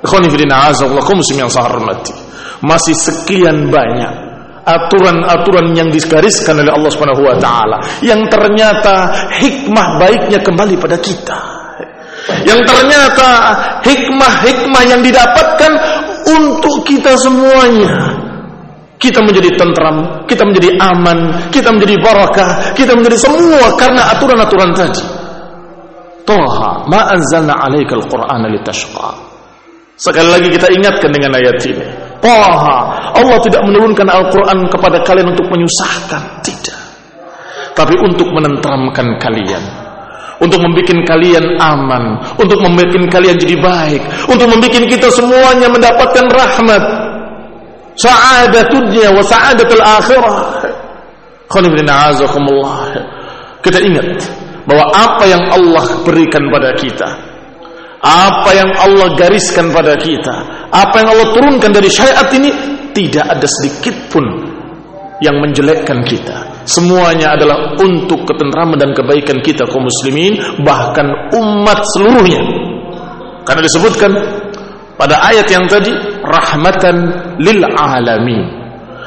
Ikhwani 0.00 0.32
fillah 0.32 0.72
azza 0.72 0.88
wa 0.88 0.96
muslimin 0.96 1.44
yang 1.44 1.52
saya 1.52 1.68
hormati 1.68 2.31
masih 2.62 2.94
sekian 2.94 3.68
banyak 3.68 4.32
aturan-aturan 4.62 5.74
yang 5.74 5.90
digariskan 5.90 6.62
oleh 6.62 6.70
Allah 6.70 6.90
Subhanahu 6.94 7.22
wa 7.26 7.36
taala 7.42 7.82
yang 8.00 8.22
ternyata 8.30 9.10
hikmah 9.42 9.98
baiknya 9.98 10.38
kembali 10.38 10.78
pada 10.78 10.96
kita. 11.02 11.38
Yang 12.46 12.62
ternyata 12.70 13.30
hikmah-hikmah 13.82 14.82
yang 14.86 15.02
didapatkan 15.02 15.72
untuk 16.22 16.86
kita 16.86 17.18
semuanya. 17.18 18.14
Kita 19.02 19.18
menjadi 19.18 19.58
tentram, 19.58 20.22
kita 20.30 20.46
menjadi 20.46 20.78
aman, 20.78 21.50
kita 21.50 21.74
menjadi 21.74 21.98
barakah, 21.98 22.70
kita 22.78 22.94
menjadi 22.94 23.18
semua 23.18 23.74
karena 23.74 24.14
aturan-aturan 24.14 24.70
tadi. 24.78 25.02
Toha, 26.22 26.86
ma 26.86 27.10
anzalna 27.10 27.58
'alaikal 27.58 28.06
qur'ana 28.06 28.46
litashqa. 28.46 29.10
Sekali 29.98 30.30
lagi 30.30 30.48
kita 30.54 30.70
ingatkan 30.70 31.10
dengan 31.10 31.34
ayat 31.34 31.58
ini. 31.66 31.86
Taha. 32.22 32.76
Allah 33.18 33.38
tidak 33.42 33.66
menurunkan 33.66 34.06
Al-Quran 34.06 34.70
kepada 34.70 35.02
kalian 35.02 35.34
untuk 35.34 35.50
menyusahkan. 35.50 36.22
Tidak. 36.46 36.80
Tapi 37.74 37.94
untuk 37.98 38.30
menenteramkan 38.30 39.18
kalian. 39.18 39.62
Untuk 40.38 40.62
membuat 40.62 41.02
kalian 41.02 41.58
aman. 41.58 42.22
Untuk 42.38 42.62
membuat 42.62 42.94
kalian 43.10 43.36
jadi 43.42 43.58
baik. 43.58 44.02
Untuk 44.30 44.46
membuat 44.46 44.70
kita 44.86 45.10
semuanya 45.10 45.66
mendapatkan 45.66 46.30
rahmat. 46.30 46.82
Sa'adatul 47.98 48.88
wa 48.94 49.22
sa'adatul 49.26 49.82
akhirah. 49.82 50.38
Kita 53.60 53.78
ingat 53.82 54.08
bahwa 54.64 54.88
apa 54.94 55.24
yang 55.26 55.42
Allah 55.50 55.84
berikan 56.06 56.48
pada 56.48 56.70
kita 56.78 57.31
apa 58.02 58.50
yang 58.50 58.70
Allah 58.82 59.14
gariskan 59.14 59.70
pada 59.70 59.94
kita, 59.94 60.66
apa 60.74 60.94
yang 60.98 61.08
Allah 61.14 61.28
turunkan 61.30 61.70
dari 61.70 61.86
syariat 61.86 62.26
ini 62.34 62.50
tidak 62.90 63.30
ada 63.30 63.46
sedikit 63.46 63.94
pun 64.10 64.26
yang 65.22 65.38
menjelekkan 65.38 66.02
kita. 66.02 66.66
Semuanya 66.66 67.38
adalah 67.38 67.78
untuk 67.78 68.26
ketentraman 68.26 68.74
dan 68.74 68.90
kebaikan 68.90 69.38
kita 69.38 69.70
kaum 69.70 69.86
muslimin, 69.86 70.34
bahkan 70.66 71.30
umat 71.30 71.78
seluruhnya. 71.94 72.42
Karena 73.46 73.62
disebutkan 73.66 74.10
pada 74.98 75.22
ayat 75.22 75.46
yang 75.46 75.70
tadi 75.70 75.94
rahmatan 76.26 76.94
lil 77.38 77.62
alamin. 77.62 78.42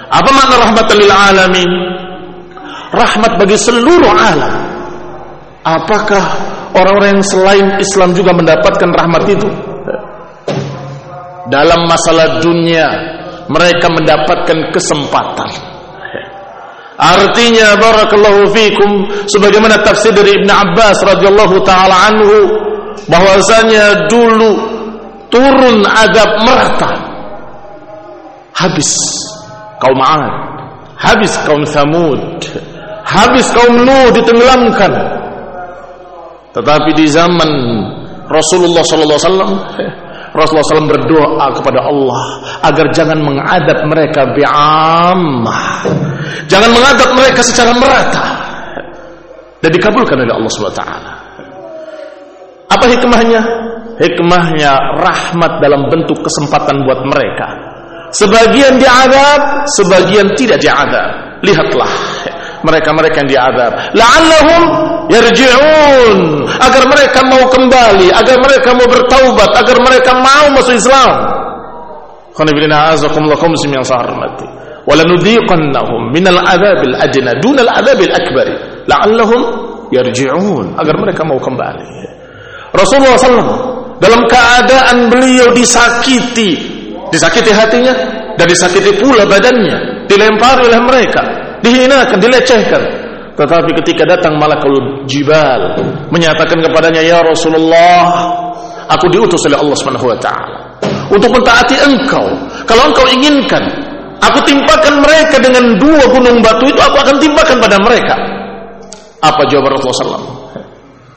Apa 0.07 0.29
makna 0.31 0.55
rahmatan 0.71 0.95
lil 0.99 1.11
alamin? 1.11 1.71
Rahmat 2.95 3.31
bagi 3.35 3.59
seluruh 3.59 4.11
alam. 4.15 4.55
Apakah 5.67 6.23
orang-orang 6.75 7.19
yang 7.19 7.25
selain 7.25 7.67
Islam 7.79 8.11
juga 8.11 8.35
mendapatkan 8.35 8.89
rahmat 8.91 9.23
itu? 9.31 9.49
Dalam 11.47 11.87
masalah 11.87 12.41
dunia 12.41 12.87
mereka 13.47 13.87
mendapatkan 13.89 14.73
kesempatan. 14.73 15.49
Artinya 16.95 17.75
barakallahu 17.75 18.55
fikum 18.55 19.11
sebagaimana 19.27 19.83
tafsir 19.83 20.15
dari 20.15 20.31
Ibn 20.39 20.47
Abbas 20.47 21.03
radhiyallahu 21.03 21.59
taala 21.67 22.07
anhu 22.07 22.35
bahwasanya 23.11 24.07
dulu 24.07 24.55
turun 25.27 25.83
adab 25.83 26.39
merata 26.47 26.91
habis 28.55 28.95
kaum 29.83 29.99
'Ad, 29.99 30.23
habis 30.95 31.35
kaum 31.43 31.67
Samud, 31.67 32.39
habis 33.03 33.43
kaum 33.51 33.83
Nuh 33.83 34.15
ditenggelamkan 34.15 34.91
tetapi 36.55 36.95
di 36.95 37.05
zaman 37.11 37.51
Rasulullah 38.31 38.79
wasallam 38.79 39.51
Rasulullah 40.35 40.67
SAW 40.67 40.91
berdoa 40.91 41.47
kepada 41.55 41.79
Allah 41.87 42.23
agar 42.67 42.91
jangan 42.91 43.23
mengadab 43.23 43.87
mereka 43.87 44.27
bi'ammah. 44.35 45.63
Jangan 46.51 46.75
mengadab 46.75 47.09
mereka 47.15 47.39
secara 47.39 47.71
merata. 47.71 48.25
Dan 49.63 49.71
dikabulkan 49.71 50.19
oleh 50.19 50.35
Allah 50.35 50.51
SWT. 50.51 50.83
Apa 52.67 52.85
hikmahnya? 52.91 53.41
Hikmahnya 53.95 54.99
rahmat 54.99 55.63
dalam 55.63 55.87
bentuk 55.87 56.19
kesempatan 56.19 56.83
buat 56.83 56.99
mereka. 57.07 57.47
Sebagian 58.11 58.75
diadab, 58.75 59.63
sebagian 59.71 60.35
tidak 60.35 60.59
diadab. 60.59 61.39
Lihatlah 61.47 62.14
mereka-mereka 62.65 63.21
yang 63.21 63.29
diadab. 63.29 63.71
La'allahum 63.93 64.61
yarji'un 65.13 66.19
agar 66.57 66.83
mereka 66.89 67.19
mau 67.23 67.45
kembali, 67.45 68.09
agar 68.09 68.35
mereka 68.41 68.69
mau 68.73 68.87
bertaubat, 68.89 69.49
agar 69.53 69.77
mereka 69.85 70.11
mau 70.17 70.45
masuk 70.57 70.73
Islam. 70.73 71.11
Khonibina 72.35 72.91
azakumullah 72.91 73.39
muslim 73.47 73.79
yang 73.79 73.85
saya 73.85 74.03
hormati. 74.03 74.43
Walanudziqannahum 74.85 76.13
minal 76.13 76.41
adzabil 76.45 76.93
adna 76.93 77.31
dunal 77.41 77.69
adzabil 77.69 78.11
akbar 78.11 78.47
la'allahum 78.85 79.41
yarji'un 79.89 80.77
agar 80.77 80.95
mereka 80.97 81.21
mau 81.25 81.39
kembali. 81.39 82.05
Rasulullah 82.75 83.15
SAW 83.17 83.75
dalam 84.03 84.27
keadaan 84.27 85.07
beliau 85.07 85.55
disakiti, 85.55 86.59
disakiti 87.09 87.55
hatinya 87.55 87.93
dan 88.35 88.45
disakiti 88.45 88.99
pula 88.99 89.23
badannya, 89.23 90.05
dilempari 90.11 90.67
oleh 90.67 90.81
mereka, 90.83 91.23
dihinakan, 91.65 92.17
dilecehkan. 92.21 92.81
Tetapi 93.35 93.69
ketika 93.83 94.07
datang 94.07 94.37
malakul 94.39 95.03
jibal 95.09 95.75
menyatakan 96.13 96.61
kepadanya, 96.63 97.03
"Ya 97.03 97.19
Rasulullah, 97.19 98.07
aku 98.87 99.09
diutus 99.11 99.43
oleh 99.49 99.57
Allah 99.59 99.75
Subhanahu 99.75 100.07
wa 100.07 100.17
taala 100.21 100.65
untuk 101.09 101.29
mentaati 101.29 101.75
engkau. 101.85 102.25
Kalau 102.65 102.83
engkau 102.89 103.05
inginkan, 103.09 103.61
aku 104.21 104.39
timpakan 104.45 105.01
mereka 105.01 105.37
dengan 105.41 105.77
dua 105.77 106.03
gunung 106.09 106.41
batu 106.41 106.65
itu 106.69 106.79
aku 106.81 106.97
akan 107.01 107.15
timpakan 107.21 107.57
pada 107.61 107.77
mereka. 107.81 108.15
Apa 109.21 109.41
jawaban 109.49 109.77
Rasulullah 109.77 110.21
SAW? 110.21 110.25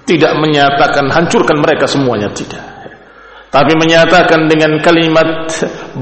Tidak 0.08 0.32
menyatakan 0.40 1.12
hancurkan 1.12 1.60
mereka 1.60 1.84
semuanya, 1.84 2.32
tidak. 2.32 2.64
Tapi 3.48 3.72
menyatakan 3.76 4.48
dengan 4.48 4.76
kalimat 4.80 5.48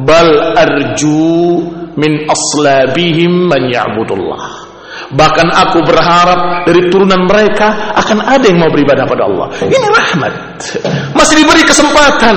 bal 0.02 0.54
arju 0.54 1.62
min 1.96 2.28
aslabihim 2.28 3.48
man 3.48 3.68
ya'budullah. 3.68 4.68
Bahkan 5.06 5.48
aku 5.54 5.86
berharap 5.86 6.66
dari 6.66 6.90
turunan 6.90 7.30
mereka 7.30 7.94
akan 7.94 8.26
ada 8.26 8.42
yang 8.42 8.58
mau 8.58 8.70
beribadah 8.72 9.06
pada 9.06 9.22
Allah. 9.28 9.46
Ini 9.62 9.86
rahmat. 9.86 10.34
Masih 11.14 11.34
diberi 11.44 11.62
kesempatan 11.62 12.36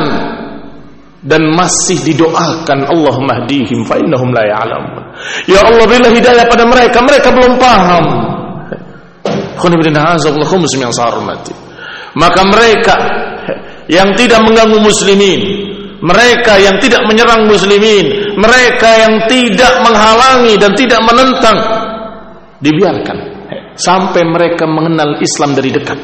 dan 1.25 1.41
masih 1.51 1.99
didoakan 2.05 2.79
Allah 2.87 3.15
mahdihim 3.19 3.83
fa 3.83 3.97
innahum 3.99 4.31
la 4.31 4.43
ya'lamun. 4.45 5.03
Ya 5.49 5.65
Allah 5.65 5.83
berilah 5.83 6.13
hidayah 6.13 6.45
pada 6.47 6.63
mereka, 6.63 7.01
mereka 7.03 7.33
belum 7.33 7.57
paham. 7.57 8.05
Maka 12.15 12.41
mereka 12.47 12.95
yang 13.89 14.09
tidak 14.15 14.39
mengganggu 14.45 14.79
muslimin, 14.79 15.41
mereka 15.99 16.55
yang 16.61 16.79
tidak 16.79 17.03
menyerang 17.09 17.49
muslimin, 17.49 18.28
mereka 18.39 18.89
yang 19.03 19.13
tidak 19.27 19.83
menghalangi 19.83 20.55
dan 20.55 20.71
tidak 20.79 20.99
menentang 21.03 21.57
dibiarkan. 22.63 23.17
Sampai 23.75 24.23
mereka 24.27 24.67
mengenal 24.67 25.19
Islam 25.19 25.55
dari 25.55 25.71
dekat. 25.71 25.99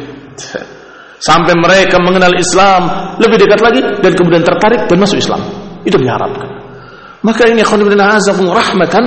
Sampai 1.20 1.56
mereka 1.56 1.96
mengenal 2.00 2.36
Islam 2.36 3.16
lebih 3.20 3.40
dekat 3.40 3.60
lagi 3.64 3.80
dan 4.04 4.12
kemudian 4.16 4.44
tertarik 4.44 4.88
dan 4.88 4.98
masuk 5.00 5.20
Islam. 5.20 5.40
Itu 5.88 5.96
diharapkan. 5.96 6.48
Maka 7.24 7.48
ini 7.48 7.64
khonibina 7.64 8.20
azakum 8.20 8.52
rahmatan 8.52 9.04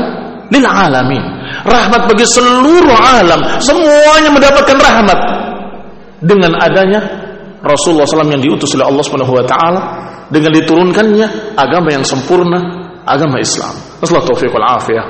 lil 0.49 0.64
alamin. 0.64 1.23
Rahmat 1.69 2.09
bagi 2.09 2.25
seluruh 2.25 2.97
alam. 2.97 3.61
Semuanya 3.61 4.31
mendapatkan 4.33 4.77
rahmat. 4.77 5.21
Dengan 6.19 6.59
adanya 6.59 6.99
Rasulullah 7.62 8.07
SAW 8.07 8.27
yang 8.27 8.43
diutus 8.43 8.75
oleh 8.75 8.91
Allah 8.91 9.03
Subhanahu 9.07 9.38
wa 9.38 9.45
taala 9.47 9.81
dengan 10.35 10.51
diturunkannya 10.51 11.55
agama 11.55 11.95
yang 11.95 12.03
sempurna 12.03 12.78
أعظمها 13.09 13.40
إسلام. 13.40 13.75
نسأل 14.03 14.16
التوفيق 14.16 14.53
والعافية. 14.55 15.03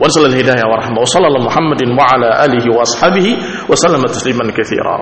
ونسأل 0.00 0.26
الهداية 0.26 0.64
والرحمة 0.70 1.00
وصلى 1.00 1.26
الله 1.26 1.42
محمد 1.44 1.82
وعلى 1.98 2.28
آله 2.44 2.64
وأصحابه 2.78 3.26
وسلم 3.68 4.02
تسليما 4.02 4.52
كثيرا. 4.54 4.96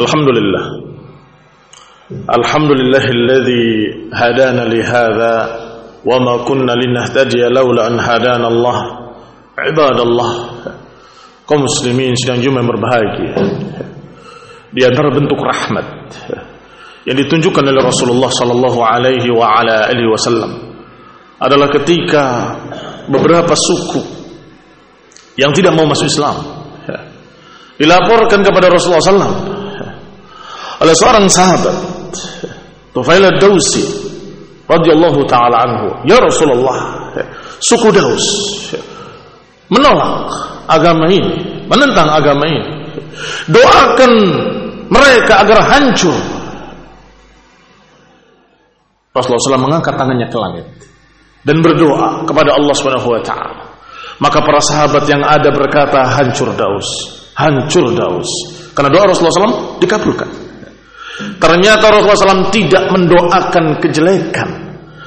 الحمد 0.00 0.28
لله. 0.38 0.64
الحمد 2.38 2.70
لله 2.70 3.04
الذي 3.10 3.68
هدانا 4.14 4.64
لهذا 4.64 5.34
وما 6.06 6.44
كنا 6.48 6.72
لنهتدي 6.72 7.42
لولا 7.48 7.86
أن 7.86 8.00
هدانا 8.00 8.48
الله. 8.48 8.78
عباد 9.58 9.98
الله 10.00 10.30
kaum 11.50 11.66
muslimin 11.66 12.14
sedang 12.14 12.38
jumpa 12.38 12.62
yang 12.62 12.70
berbahagia. 12.70 13.30
Di 14.70 14.82
antara 14.86 15.10
bentuk 15.10 15.38
rahmat 15.38 15.86
yang 17.08 17.16
ditunjukkan 17.16 17.64
oleh 17.64 17.82
Rasulullah 17.82 18.30
sallallahu 18.30 18.80
alaihi 18.84 19.28
wa 19.34 19.60
ala 19.60 19.90
alihi 19.90 20.08
wasallam 20.10 20.52
adalah 21.40 21.68
ketika 21.72 22.54
beberapa 23.08 23.56
suku 23.56 24.02
yang 25.40 25.50
tidak 25.56 25.72
mau 25.74 25.88
masuk 25.88 26.06
Islam 26.06 26.36
dilaporkan 27.80 28.44
kepada 28.44 28.68
Rasulullah 28.68 29.02
sallallahu 29.02 29.38
oleh 30.80 30.94
seorang 30.96 31.26
sahabat 31.28 31.76
Tufail 32.90 33.22
ad-Dausi 33.22 33.84
radhiyallahu 34.66 35.22
taala 35.30 35.66
anhu. 35.66 35.88
Ya 36.06 36.18
Rasulullah 36.18 37.10
suku 37.62 37.90
Daus 37.94 38.26
menolak 39.70 40.26
agama 40.66 41.06
ini 41.06 41.64
menentang 41.70 42.10
agama 42.10 42.44
ini. 42.50 42.62
Doakan 43.46 44.12
mereka 44.90 45.46
agar 45.46 45.58
hancur 45.64 46.18
Rasulullah 49.10 49.58
SAW 49.58 49.66
mengangkat 49.66 49.94
tangannya 49.98 50.28
ke 50.30 50.38
langit 50.38 50.66
dan 51.42 51.64
berdoa 51.64 52.26
kepada 52.28 52.54
Allah 52.54 52.74
Subhanahu 52.76 53.08
wa 53.10 53.22
taala 53.24 53.64
maka 54.20 54.38
para 54.44 54.60
sahabat 54.60 55.08
yang 55.08 55.24
ada 55.24 55.48
berkata 55.54 56.04
hancur 56.20 56.52
Daus 56.52 56.88
hancur 57.38 57.94
Daus 57.96 58.28
karena 58.76 58.92
doa 58.92 59.10
Rasulullah 59.10 59.34
SAW 59.48 59.80
dikabulkan 59.80 60.50
Ternyata 61.40 61.92
Rasulullah 61.92 62.48
SAW 62.48 62.52
tidak 62.52 62.84
mendoakan 62.92 63.76
kejelekan, 63.80 64.48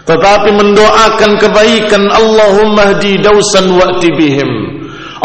tetapi 0.06 0.50
mendoakan 0.54 1.32
kebaikan. 1.42 2.04
Allahumma 2.10 2.94
hdi 2.98 3.18
dausan 3.22 3.74
wa'ti 3.74 4.14
bihim. 4.14 4.50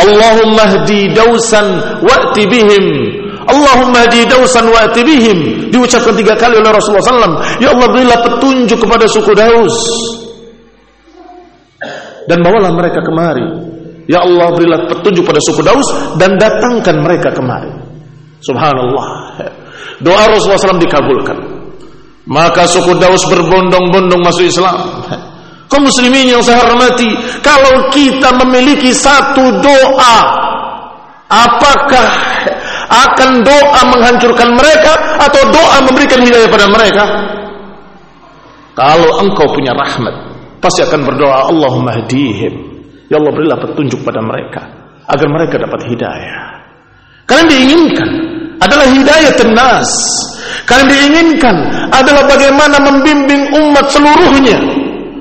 Allahumma 0.01 0.65
hdi 0.81 1.13
dausan 1.13 2.01
wa'ti 2.01 2.43
bihim. 2.49 2.87
Allahumma 3.49 4.05
hdi 4.13 4.29
dausan 4.29 4.69
wa'ti 4.69 5.01
bihim. 5.01 5.39
Diucapkan 5.73 6.13
tiga 6.13 6.37
kali 6.37 6.61
oleh 6.61 6.69
Rasulullah 6.69 7.05
SAW. 7.05 7.41
Ya 7.65 7.73
Allah 7.73 7.89
berilah 7.89 8.19
petunjuk 8.21 8.77
kepada 8.77 9.09
suku 9.09 9.33
Daus. 9.33 9.77
Dan 12.29 12.45
bawalah 12.45 12.77
mereka 12.77 13.01
kemari. 13.01 13.45
Ya 14.05 14.21
Allah 14.21 14.53
berilah 14.53 14.89
petunjuk 14.93 15.25
pada 15.25 15.41
suku 15.41 15.65
Daus 15.65 15.89
dan 16.21 16.37
datangkan 16.37 17.01
mereka 17.01 17.33
kemari. 17.33 17.73
Subhanallah. 18.45 19.07
Doa 20.05 20.23
Rasulullah 20.29 20.61
SAW 20.61 20.85
dikabulkan. 20.85 21.39
Maka 22.29 22.69
suku 22.69 23.01
Daus 23.01 23.25
berbondong-bondong 23.33 24.21
masuk 24.21 24.45
Islam. 24.45 24.77
Kau 25.69 25.81
muslimin 25.81 26.33
yang 26.33 26.41
saya 26.41 26.65
hormati, 26.65 27.13
kalau 27.45 27.93
kita 27.93 28.33
memiliki 28.41 28.89
satu 28.93 29.61
doa, 29.61 30.17
apakah 31.29 32.09
akan 32.89 33.45
doa 33.45 33.81
menghancurkan 33.93 34.57
mereka 34.57 34.93
atau 35.21 35.43
doa 35.53 35.79
memberikan 35.85 36.25
hidayah 36.25 36.49
pada 36.49 36.67
mereka? 36.69 37.05
Kalau 38.73 39.11
engkau 39.21 39.47
punya 39.53 39.75
rahmat, 39.75 40.15
pasti 40.63 40.83
akan 40.87 41.01
berdoa 41.05 41.51
Allahumma 41.51 41.99
hadihim. 42.01 42.81
Ya 43.09 43.17
Allah 43.21 43.33
berilah 43.33 43.59
petunjuk 43.61 44.05
pada 44.05 44.21
mereka 44.21 44.63
agar 45.09 45.29
mereka 45.29 45.55
dapat 45.57 45.81
hidayah. 45.89 46.61
Kalian 47.25 47.49
diinginkan 47.49 48.11
adalah 48.61 48.87
hidayah 48.89 49.33
tenas. 49.37 49.89
Kalian 50.69 50.89
diinginkan 50.89 51.57
adalah 51.93 52.25
bagaimana 52.29 52.77
membimbing 52.81 53.53
umat 53.57 53.89
seluruhnya. 53.89 54.57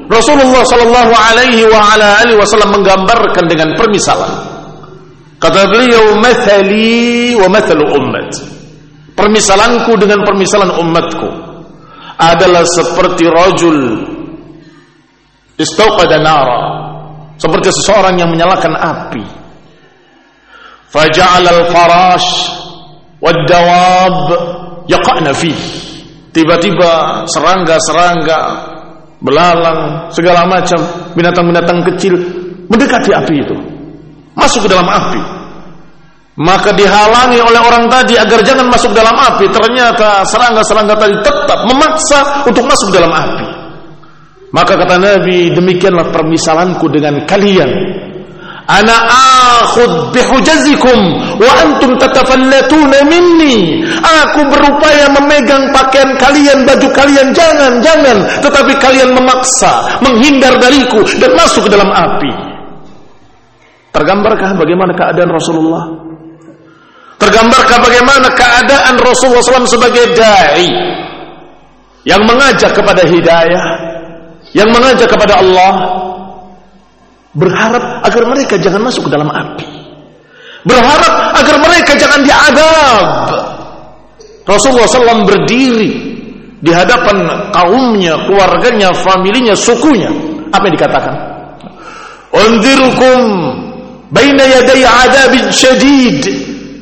Rasulullah 0.08 0.64
Shallallahu 0.64 1.12
Alaihi 1.12 1.68
Wasallam 2.40 2.80
menggambarkan 2.80 3.44
dengan 3.48 3.76
permisalan. 3.76 4.57
Kata 5.38 5.70
beliau, 5.70 6.18
"Mathali 6.18 7.38
wa 7.38 7.48
mathalu 7.50 7.86
ummat." 7.94 8.32
Permisalanku 9.18 9.98
dengan 9.98 10.22
permisalan 10.22 10.78
umatku 10.78 11.30
adalah 12.22 12.62
seperti 12.70 13.26
rajul 13.26 13.78
istauqada 15.58 16.22
nara, 16.22 16.62
seperti 17.42 17.74
seseorang 17.74 18.18
yang 18.22 18.30
menyalakan 18.30 18.78
api. 18.78 19.26
Faja'al 20.94 21.46
al-farash 21.50 22.30
wadawab 23.18 24.18
yaqa'na 24.86 25.34
fi 25.34 25.54
tiba-tiba 26.32 27.26
serangga-serangga 27.26 28.40
belalang 29.18 30.14
segala 30.14 30.46
macam 30.46 30.78
binatang-binatang 31.18 31.82
kecil 31.90 32.14
mendekati 32.70 33.10
api 33.18 33.36
itu 33.42 33.58
masuk 34.38 34.70
ke 34.70 34.70
dalam 34.70 34.86
api. 34.86 35.22
Maka 36.38 36.70
dihalangi 36.78 37.42
oleh 37.42 37.58
orang 37.58 37.90
tadi 37.90 38.14
agar 38.14 38.46
jangan 38.46 38.70
masuk 38.70 38.94
dalam 38.94 39.18
api. 39.18 39.50
Ternyata 39.50 40.22
serangga-serangga 40.22 40.94
tadi 40.94 41.18
tetap 41.26 41.66
memaksa 41.66 42.46
untuk 42.46 42.62
masuk 42.70 42.94
dalam 42.94 43.10
api. 43.10 43.46
Maka 44.54 44.78
kata 44.78 45.02
Nabi 45.02 45.50
demikianlah 45.52 46.14
permisalanku 46.14 46.86
dengan 46.94 47.26
kalian. 47.26 47.68
Ana 48.68 48.96
akhud 49.64 50.14
bihujazikum 50.14 51.00
wa 51.42 51.52
antum 51.58 51.98
tatafallatuna 51.98 53.02
minni. 53.10 53.82
Aku 53.98 54.46
berupaya 54.46 55.10
memegang 55.18 55.74
pakaian 55.74 56.14
kalian 56.22 56.70
baju 56.70 56.88
kalian. 56.94 57.34
Jangan 57.34 57.82
jangan. 57.82 58.18
Tetapi 58.46 58.78
kalian 58.78 59.10
memaksa 59.18 59.98
menghindar 60.06 60.54
dariku 60.62 61.02
dan 61.18 61.34
masuk 61.34 61.66
ke 61.66 61.70
dalam 61.74 61.90
api 61.90 62.47
Tergambarkah 63.92 64.52
bagaimana 64.58 64.94
keadaan 64.94 65.32
Rasulullah? 65.32 65.84
Tergambarkah 67.18 67.82
bagaimana 67.82 68.30
keadaan 68.38 68.96
Rasulullah 69.02 69.42
SAW 69.42 69.66
sebagai 69.66 70.14
da'i 70.14 70.70
yang 72.06 72.22
mengajak 72.24 72.72
kepada 72.78 73.02
hidayah, 73.04 73.66
yang 74.54 74.70
mengajak 74.70 75.10
kepada 75.10 75.42
Allah, 75.42 75.74
berharap 77.34 78.06
agar 78.06 78.24
mereka 78.30 78.62
jangan 78.62 78.86
masuk 78.86 79.10
ke 79.10 79.12
dalam 79.12 79.34
api, 79.34 79.66
berharap 80.62 81.14
agar 81.42 81.56
mereka 81.58 81.92
jangan 81.98 82.22
diadab. 82.22 83.06
Rasulullah 84.48 84.88
SAW 84.88 85.28
berdiri 85.28 85.92
di 86.62 86.72
hadapan 86.72 87.50
kaumnya, 87.50 88.14
keluarganya, 88.30 88.94
familinya, 88.94 89.58
sukunya. 89.58 90.14
Apa 90.54 90.70
yang 90.70 90.76
dikatakan? 90.80 91.16
Undirukum 92.32 93.22
baina 94.12 94.44
yaday 94.44 94.84
adabin 94.84 95.48
syadid. 95.52 96.24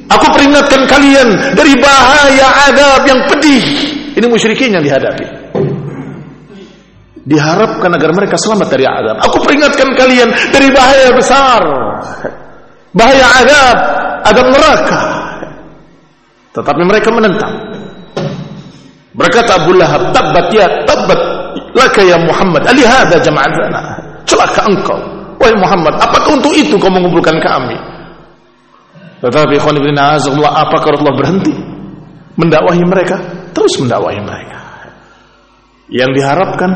Aku 0.05 0.25
peringatkan 0.37 0.85
kalian 0.85 1.57
dari 1.57 1.73
bahaya 1.81 2.69
adab 2.69 3.01
yang 3.09 3.25
pedih. 3.25 3.65
Ini 4.13 4.25
musyrikin 4.29 4.69
yang 4.77 4.85
dihadapi. 4.85 5.25
Diharapkan 7.25 7.89
agar 7.89 8.13
mereka 8.13 8.37
selamat 8.37 8.67
dari 8.69 8.85
adab. 8.85 9.17
Aku 9.25 9.41
peringatkan 9.41 9.97
kalian 9.97 10.29
dari 10.53 10.69
bahaya 10.69 11.09
besar. 11.17 11.61
Bahaya 12.93 13.25
adab 13.41 13.77
adab 14.29 14.45
neraka. 14.53 15.01
Tetapi 16.53 16.81
mereka 16.85 17.09
menentang. 17.09 17.53
Berkata 19.17 19.57
Abu 19.57 19.73
Lahab 19.73 20.13
tabbat 20.13 20.53
ya 20.53 20.69
tabbat 20.85 21.19
laka 21.73 22.01
ya 22.05 22.21
Muhammad 22.21 22.61
alihada 22.69 23.17
jama'atana. 23.17 23.81
Celaka 24.29 24.61
engkau 24.69 25.14
Wahai 25.45 25.61
Muhammad, 25.61 25.93
apakah 26.01 26.41
untuk 26.41 26.57
itu 26.57 26.73
kau 26.81 26.89
mengumpulkan 26.89 27.37
kami? 27.37 27.77
Tetapi 29.21 29.61
ikhwan 29.61 29.77
ibn 29.77 29.93
azallah, 29.93 30.65
apakah 30.65 30.97
Rasulullah 30.97 31.13
berhenti 31.13 31.53
mendakwahi 32.33 32.81
mereka? 32.81 33.21
Terus 33.53 33.77
mendakwahi 33.77 34.25
mereka. 34.25 34.57
Yang 35.93 36.17
diharapkan 36.17 36.71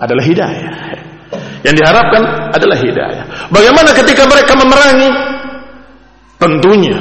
adalah 0.00 0.24
hidayah. 0.24 0.72
Yang 1.68 1.74
diharapkan 1.84 2.22
adalah 2.56 2.76
hidayah. 2.80 3.24
Bagaimana 3.52 3.92
ketika 3.92 4.24
mereka 4.24 4.52
memerangi? 4.56 5.10
Tentunya 6.40 6.96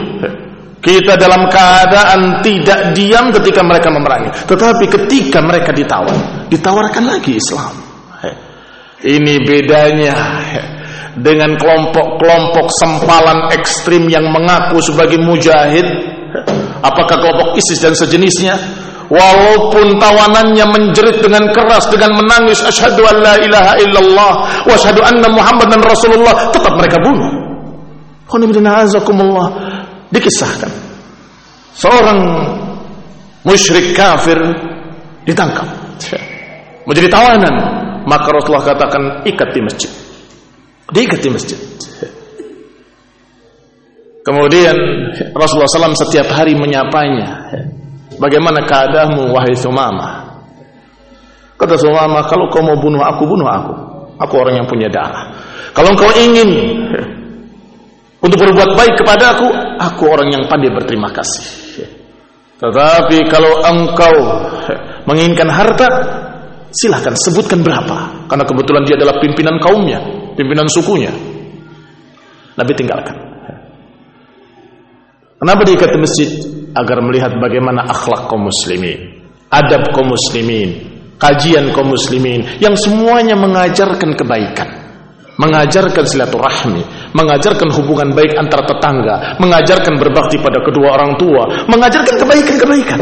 kita 0.84 1.16
dalam 1.16 1.48
keadaan 1.48 2.44
tidak 2.44 2.92
diam 2.92 3.32
ketika 3.32 3.64
mereka 3.64 3.88
memerangi. 3.88 4.28
Tetapi 4.44 4.92
ketika 4.92 5.40
mereka 5.40 5.72
ditawar, 5.72 6.52
ditawarkan 6.52 7.04
lagi 7.08 7.40
Islam. 7.40 7.72
Ini 9.04 9.36
bedanya 9.44 10.16
dengan 11.20 11.54
kelompok-kelompok 11.62 12.74
sempalan 12.82 13.54
ekstrim 13.54 14.10
yang 14.10 14.26
mengaku 14.34 14.82
sebagai 14.82 15.22
mujahid. 15.22 15.86
Apakah 16.82 17.22
kelompok 17.22 17.54
ISIS 17.62 17.78
dan 17.78 17.94
sejenisnya? 17.94 18.58
Walaupun 19.14 20.02
tawanannya 20.02 20.66
menjerit 20.74 21.22
dengan 21.22 21.54
keras 21.54 21.86
dengan 21.94 22.18
menangis 22.18 22.66
asyhadu 22.66 23.06
an 23.06 23.22
la 23.22 23.36
ilaha 23.38 23.74
illallah 23.78 24.34
wa 24.66 24.74
asyhadu 24.74 25.06
anna 25.06 25.30
muhammadan 25.30 25.86
rasulullah 25.86 26.50
tetap 26.50 26.74
mereka 26.74 26.98
bunuh. 26.98 27.30
Azakumullah. 28.74 29.48
Dikisahkan. 30.10 30.72
Seorang 31.78 32.20
musyrik 33.46 33.94
kafir 33.94 34.40
ditangkap. 35.30 35.68
Menjadi 36.90 37.10
tawanan. 37.14 37.56
Maka 38.04 38.36
Rasulullah 38.36 38.68
katakan 38.68 39.24
ikat 39.24 39.50
di 39.56 39.62
masjid 39.64 39.92
diikat 40.92 41.20
di 41.24 41.30
masjid. 41.32 41.60
Kemudian 44.24 44.76
Rasulullah 45.36 45.68
SAW 45.68 46.00
setiap 46.00 46.32
hari 46.32 46.56
menyapanya. 46.56 47.52
Bagaimana 48.16 48.64
keadaanmu 48.64 49.36
wahai 49.36 49.52
Sumama? 49.52 50.40
Kata 51.60 51.76
Sumama, 51.76 52.24
kalau 52.32 52.48
kau 52.48 52.64
mau 52.64 52.80
bunuh 52.80 53.04
aku, 53.04 53.28
bunuh 53.28 53.48
aku. 53.48 53.74
Aku 54.24 54.34
orang 54.40 54.64
yang 54.64 54.68
punya 54.68 54.88
darah. 54.88 55.28
Kalau 55.76 55.92
kau 56.00 56.08
ingin 56.16 56.48
untuk 58.24 58.40
berbuat 58.40 58.80
baik 58.80 58.96
kepada 59.04 59.36
aku, 59.36 59.48
aku 59.84 60.04
orang 60.08 60.32
yang 60.32 60.44
pandai 60.48 60.72
berterima 60.72 61.12
kasih. 61.12 61.44
Tetapi 62.64 63.28
kalau 63.28 63.60
engkau 63.60 64.16
menginginkan 65.04 65.52
harta, 65.52 65.88
silahkan 66.72 67.12
sebutkan 67.20 67.60
berapa. 67.60 68.32
Karena 68.32 68.48
kebetulan 68.48 68.88
dia 68.88 68.96
adalah 68.96 69.20
pimpinan 69.20 69.60
kaumnya 69.60 70.23
pimpinan 70.36 70.68
sukunya. 70.70 71.12
Nabi 72.54 72.72
tinggalkan. 72.78 73.16
Kenapa 75.44 75.62
diikat 75.68 75.90
di 75.92 76.00
masjid? 76.00 76.30
Agar 76.74 77.04
melihat 77.04 77.36
bagaimana 77.38 77.86
akhlak 77.86 78.32
kaum 78.32 78.48
muslimin, 78.48 79.28
adab 79.52 79.92
kaum 79.92 80.10
muslimin, 80.10 80.94
kajian 81.20 81.70
kaum 81.76 81.92
muslimin 81.94 82.58
yang 82.64 82.74
semuanya 82.80 83.38
mengajarkan 83.38 84.16
kebaikan, 84.16 84.70
mengajarkan 85.38 86.06
silaturahmi, 86.08 87.12
mengajarkan 87.14 87.70
hubungan 87.76 88.16
baik 88.16 88.34
antar 88.40 88.66
tetangga, 88.66 89.38
mengajarkan 89.38 89.94
berbakti 90.00 90.40
pada 90.42 90.64
kedua 90.64 90.96
orang 90.98 91.14
tua, 91.20 91.44
mengajarkan 91.70 92.16
kebaikan-kebaikan. 92.18 93.00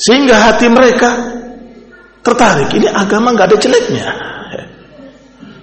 Sehingga 0.00 0.36
hati 0.50 0.66
mereka 0.66 1.10
tertarik. 2.24 2.72
Ini 2.72 2.88
agama 2.90 3.36
nggak 3.36 3.52
ada 3.52 3.58
jeleknya. 3.60 4.29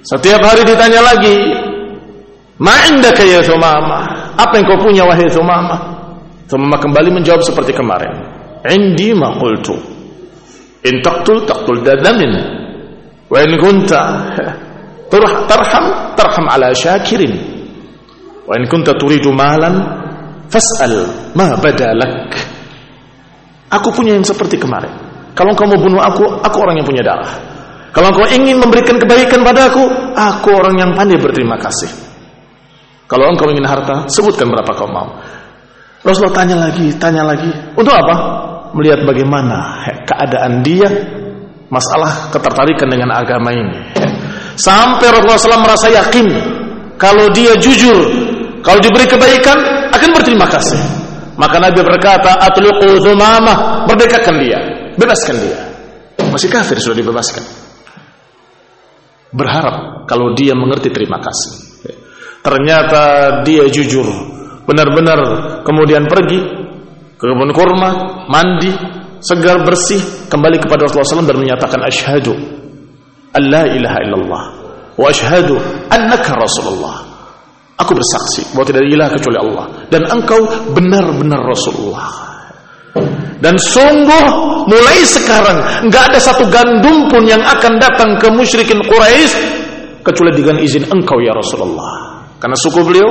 Setiap 0.06 0.42
hari 0.44 0.62
ditanya 0.66 1.02
lagi, 1.02 1.36
"Ma 2.62 2.76
indaka 2.90 3.24
ya 3.26 3.42
Sumama?" 3.42 4.34
Apa 4.38 4.62
yang 4.62 4.66
kau 4.70 4.80
punya 4.86 5.04
wahai 5.06 5.26
Sumama? 5.34 5.78
Sumama 6.46 6.78
kembali 6.78 7.10
menjawab 7.10 7.42
seperti 7.42 7.74
kemarin. 7.74 8.14
"Indi 8.68 9.14
ma 9.18 9.34
qultu." 9.38 9.76
In 10.86 11.02
taqtul 11.02 11.44
taqtul 11.44 11.82
dadamin. 11.82 12.34
Wa 13.28 13.44
in 13.44 13.60
kunta 13.60 14.02
tarham 15.50 15.86
tarham 16.16 16.46
ala 16.48 16.72
syakirin. 16.72 17.34
Wa 18.48 18.56
in 18.56 18.64
kunta 18.70 18.96
turidu 18.96 19.34
malan 19.34 19.76
fas'al 20.48 20.94
ma 21.36 21.58
badalak. 21.60 22.32
Aku 23.68 23.92
punya 23.92 24.16
yang 24.16 24.24
seperti 24.24 24.56
kemarin. 24.56 24.92
Kalau 25.36 25.54
kamu 25.54 25.76
bunuh 25.78 26.02
aku, 26.02 26.24
aku 26.40 26.58
orang 26.64 26.80
yang 26.80 26.88
punya 26.88 27.04
darah. 27.04 27.30
Kalau 27.96 28.12
engkau 28.12 28.28
ingin 28.28 28.60
memberikan 28.60 29.00
kebaikan 29.00 29.42
padaku, 29.48 29.88
aku 30.14 30.50
orang 30.52 30.76
yang 30.78 30.92
pandai 30.94 31.18
berterima 31.18 31.56
kasih. 31.56 31.90
Kalau 33.08 33.32
engkau 33.32 33.48
ingin 33.48 33.64
harta, 33.64 34.12
sebutkan 34.12 34.52
berapa 34.52 34.68
kau 34.76 34.90
mau. 34.92 35.08
Rasulullah 36.04 36.36
tanya 36.44 36.58
lagi, 36.68 36.92
tanya 37.00 37.24
lagi. 37.24 37.48
Untuk 37.74 37.96
apa? 37.96 38.16
Melihat 38.76 39.08
bagaimana 39.08 39.88
keadaan 40.04 40.60
dia, 40.60 40.88
masalah 41.72 42.28
ketertarikan 42.36 42.92
dengan 42.92 43.16
agama 43.16 43.56
ini. 43.56 43.96
Sampai 44.60 45.08
Rasulullah 45.08 45.40
SAW 45.40 45.64
merasa 45.64 45.88
yakin, 45.88 46.28
kalau 47.00 47.32
dia 47.32 47.56
jujur, 47.56 47.96
kalau 48.60 48.84
diberi 48.84 49.08
kebaikan, 49.08 49.56
akan 49.96 50.10
berterima 50.12 50.46
kasih. 50.52 50.80
Maka 51.40 51.64
Nabi 51.64 51.80
berkata, 51.80 52.36
Atluqu 52.44 53.00
thumamah, 53.00 53.88
merdekakan 53.88 54.36
dia, 54.44 54.60
bebaskan 55.00 55.36
dia. 55.40 55.60
Masih 56.28 56.52
kafir 56.52 56.76
sudah 56.82 56.98
dibebaskan 57.00 57.67
berharap 59.32 60.08
kalau 60.08 60.34
dia 60.36 60.56
mengerti 60.56 60.92
terima 60.92 61.20
kasih. 61.20 61.68
Ternyata 62.44 63.04
dia 63.44 63.68
jujur, 63.68 64.08
benar-benar 64.64 65.20
kemudian 65.68 66.08
pergi 66.08 66.40
ke 67.18 67.26
kebun 67.26 67.52
kurma, 67.52 68.24
mandi, 68.32 68.72
segar 69.20 69.66
bersih, 69.68 70.00
kembali 70.32 70.62
kepada 70.62 70.88
Rasulullah 70.88 71.26
SAW 71.26 71.28
dan 71.28 71.40
menyatakan 71.44 71.80
asyhadu 71.84 72.34
alla 73.36 73.68
ilaha 73.68 74.00
illallah 74.06 74.44
wa 74.96 75.08
asyhadu 75.12 75.60
annaka 75.92 76.32
rasulullah. 76.40 77.04
Aku 77.78 77.94
bersaksi 77.94 78.42
bahwa 78.58 78.66
tidak 78.66 78.82
ada 78.82 78.90
ilah 78.90 79.10
kecuali 79.14 79.38
Allah 79.38 79.66
dan 79.94 80.02
engkau 80.10 80.42
benar-benar 80.74 81.46
Rasulullah. 81.46 82.10
Dan 83.38 83.54
sungguh 83.54 84.26
mulai 84.68 85.00
sekarang 85.08 85.88
nggak 85.88 86.04
ada 86.14 86.20
satu 86.20 86.46
gandum 86.52 87.08
pun 87.08 87.24
yang 87.24 87.40
akan 87.40 87.80
datang 87.80 88.20
ke 88.20 88.28
musyrikin 88.30 88.84
Quraisy 88.84 89.34
kecuali 90.04 90.32
dengan 90.36 90.60
izin 90.60 90.88
engkau 90.88 91.20
ya 91.20 91.36
Rasulullah. 91.36 92.24
Karena 92.38 92.56
suku 92.56 92.80
beliau, 92.86 93.10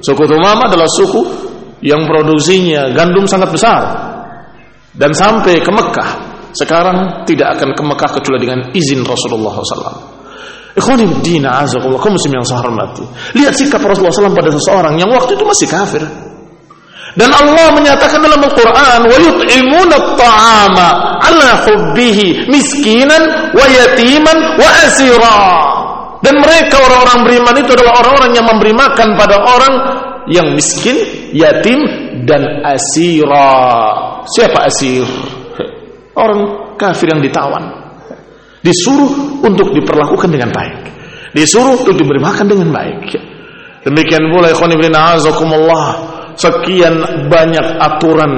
suku 0.00 0.22
Tumama 0.24 0.70
adalah 0.70 0.88
suku 0.88 1.20
yang 1.82 2.06
produksinya 2.06 2.94
gandum 2.94 3.26
sangat 3.26 3.50
besar. 3.50 3.82
Dan 4.92 5.16
sampai 5.16 5.60
ke 5.60 5.72
Mekah, 5.72 6.10
sekarang 6.52 7.24
tidak 7.24 7.58
akan 7.58 7.72
ke 7.72 7.82
Mekah 7.82 8.10
kecuali 8.20 8.38
dengan 8.44 8.60
izin 8.76 9.02
Rasulullah 9.02 9.56
SAW. 9.56 10.12
Ikhwanim 10.72 11.20
dina 11.20 11.60
azakullah, 11.64 12.00
kaum 12.00 12.16
muslim 12.16 12.40
yang 12.40 12.44
hormati. 12.48 13.04
Lihat 13.36 13.52
sikap 13.52 13.84
Rasulullah 13.84 14.12
SAW 14.12 14.32
pada 14.32 14.48
seseorang 14.52 14.96
yang 14.96 15.12
waktu 15.12 15.36
itu 15.36 15.44
masih 15.44 15.68
kafir. 15.68 16.00
Dan 17.17 17.33
Allah 17.33 17.73
menyatakan 17.73 18.21
dalam 18.21 18.37
Al-Quran, 18.45 18.99
وَيُطْعِمُونَ 19.09 19.89
الطَّعَامَ 19.89 20.77
عَلَى 21.25 21.49
حُبِّهِ 21.65 22.19
مِسْكِينًا 22.45 23.19
وَيَتِيمًا 23.57 24.33
وَأَسِيرًا 24.61 25.39
Dan 26.21 26.35
mereka 26.41 26.77
orang-orang 26.81 27.19
beriman 27.25 27.55
itu 27.57 27.71
adalah 27.73 28.05
orang-orang 28.05 28.31
yang 28.37 28.45
memberi 28.45 28.73
makan 28.73 29.17
pada 29.17 29.37
orang 29.37 29.73
yang 30.27 30.53
miskin, 30.53 30.97
yatim, 31.31 31.79
dan 32.27 32.61
asira. 32.67 33.55
Siapa 34.27 34.67
asir? 34.67 35.07
Orang 36.17 36.75
kafir 36.75 37.13
yang 37.13 37.21
ditawan. 37.23 37.63
Disuruh 38.61 39.41
untuk 39.45 39.71
diperlakukan 39.71 40.27
dengan 40.27 40.51
baik. 40.51 40.77
Disuruh 41.31 41.79
untuk 41.79 41.95
diberi 41.95 42.19
makan 42.19 42.45
dengan 42.49 42.69
baik. 42.73 43.15
Demikian 43.85 44.27
pula 44.33 44.51
ikhwan 44.51 44.73
ibn 44.73 44.91
a'azakumullah. 44.91 46.10
Sekian 46.32 47.28
banyak 47.28 47.66
aturan 47.76 48.32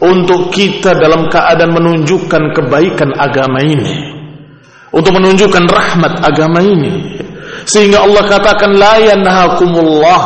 untuk 0.00 0.48
kita 0.48 0.96
dalam 0.96 1.28
keadaan 1.28 1.76
menunjukkan 1.76 2.42
kebaikan 2.56 3.12
agama 3.16 3.60
ini. 3.60 4.16
Untuk 4.90 5.14
menunjukkan 5.14 5.64
rahmat 5.68 6.24
agama 6.24 6.64
ini. 6.64 7.20
Sehingga 7.68 8.02
Allah 8.02 8.24
katakan 8.26 8.74
la 8.74 8.96
yanhakumullah 8.98 10.20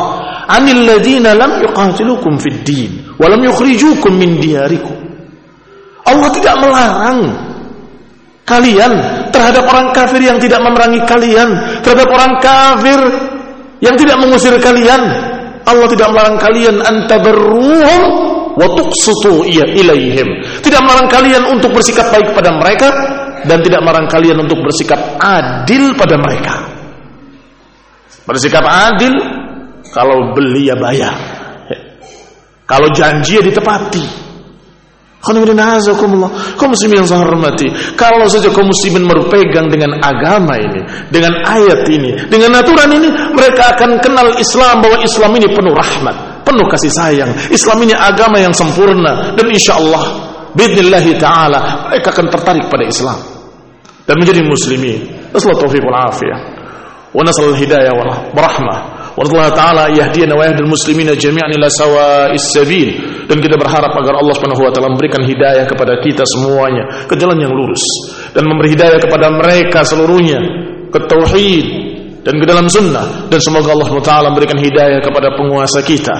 'anil 0.47 0.87
ladina 0.87 1.35
lam 1.35 1.59
yuqatilukum 1.61 2.39
fid 2.39 2.63
din 2.63 2.91
wa 3.19 3.27
lam 3.27 3.43
yukhrijukum 3.43 4.15
min 4.15 4.39
diyarikum. 4.39 4.95
Allah 6.05 6.29
tidak 6.31 6.55
melarang 6.63 7.19
kalian 8.45 8.93
terhadap 9.33 9.65
orang 9.65 9.89
kafir 9.91 10.21
yang 10.21 10.37
tidak 10.37 10.61
memerangi 10.61 11.01
kalian 11.09 11.81
terhadap 11.81 12.07
orang 12.13 12.33
kafir 12.39 12.99
yang 13.81 13.97
tidak 13.97 14.21
mengusir 14.21 14.53
kalian 14.61 15.01
Allah 15.65 15.87
tidak 15.89 16.07
melarang 16.13 16.37
kalian 16.37 16.75
antabarruhum 16.81 18.01
wa 18.55 18.67
tuqsitu 18.77 19.43
ilaihim 19.51 20.27
tidak 20.61 20.81
melarang 20.85 21.09
kalian 21.11 21.43
untuk 21.51 21.75
bersikap 21.75 22.07
baik 22.13 22.31
pada 22.31 22.55
mereka 22.55 22.89
dan 23.45 23.61
tidak 23.61 23.81
melarang 23.85 24.09
kalian 24.09 24.41
untuk 24.41 24.57
bersikap 24.65 24.97
adil 25.21 25.93
pada 25.93 26.15
mereka. 26.17 26.55
Bersikap 28.25 28.65
adil 28.65 29.13
kalau 29.93 30.33
beli 30.33 30.73
ya 30.73 30.75
bayar. 30.75 31.13
Kalau 32.65 32.89
janji 32.89 33.37
ya 33.37 33.43
ditepati. 33.45 34.24
Kaum 35.25 36.69
muslimin 36.69 37.01
yang 37.01 37.09
saya 37.09 37.25
hormati 37.25 37.67
Kalau 37.97 38.29
saja 38.29 38.53
kaum 38.53 38.69
muslimin 38.69 39.09
berpegang 39.09 39.65
dengan 39.73 39.97
agama 39.99 40.55
ini 40.61 40.81
Dengan 41.09 41.41
ayat 41.41 41.89
ini 41.89 42.29
Dengan 42.29 42.61
aturan 42.61 42.93
ini 42.93 43.09
Mereka 43.33 43.73
akan 43.73 43.97
kenal 43.99 44.37
Islam 44.37 44.85
Bahwa 44.85 45.01
Islam 45.01 45.31
ini 45.41 45.49
penuh 45.49 45.73
rahmat 45.73 46.45
Penuh 46.45 46.65
kasih 46.69 46.93
sayang 46.93 47.31
Islam 47.49 47.81
ini 47.81 47.97
agama 47.97 48.37
yang 48.37 48.53
sempurna 48.53 49.33
Dan 49.33 49.49
insya 49.49 49.81
Allah 49.81 50.29
Bidnillahi 50.53 51.17
ta'ala 51.17 51.89
Mereka 51.89 52.13
akan 52.13 52.25
tertarik 52.29 52.69
pada 52.69 52.85
Islam 52.85 53.35
dan 54.05 54.15
menjadi 54.21 54.41
muslimin. 54.45 55.01
Taufiq 55.33 55.81
wal 55.81 55.99
afiyah. 56.09 56.39
Wa 57.11 57.21
nasal 57.25 57.57
hidayah 57.57 57.93
wal 57.93 58.09
rahmah. 58.37 58.94
Allah 59.15 59.47
taala 59.55 59.83
yahdina 59.95 60.35
wa 60.35 60.43
yahdil 60.43 60.67
muslimina 60.67 61.15
jami'an 61.15 61.47
ila 61.55 61.71
sawa'is 61.71 62.51
sabil. 62.51 62.89
Dan 63.25 63.39
kita 63.39 63.55
berharap 63.55 63.95
agar 63.95 64.19
Allah 64.19 64.33
Subhanahu 64.35 64.61
wa 64.67 64.71
taala 64.75 64.91
memberikan 64.91 65.23
hidayah 65.23 65.63
kepada 65.63 66.03
kita 66.03 66.27
semuanya 66.27 67.07
ke 67.07 67.15
jalan 67.15 67.39
yang 67.39 67.55
lurus 67.55 67.81
dan 68.35 68.43
memberi 68.43 68.75
hidayah 68.75 68.99
kepada 68.99 69.31
mereka 69.31 69.87
seluruhnya 69.87 70.39
ke 70.91 70.99
tauhid 71.07 71.67
dan 72.25 72.35
ke 72.41 72.45
dalam 72.45 72.67
sunnah 72.67 73.31
dan 73.31 73.39
semoga 73.39 73.71
Allah 73.71 73.89
taala 74.03 74.27
memberikan 74.33 74.59
hidayah 74.59 74.99
kepada 74.99 75.33
penguasa 75.39 75.79
kita 75.85 76.15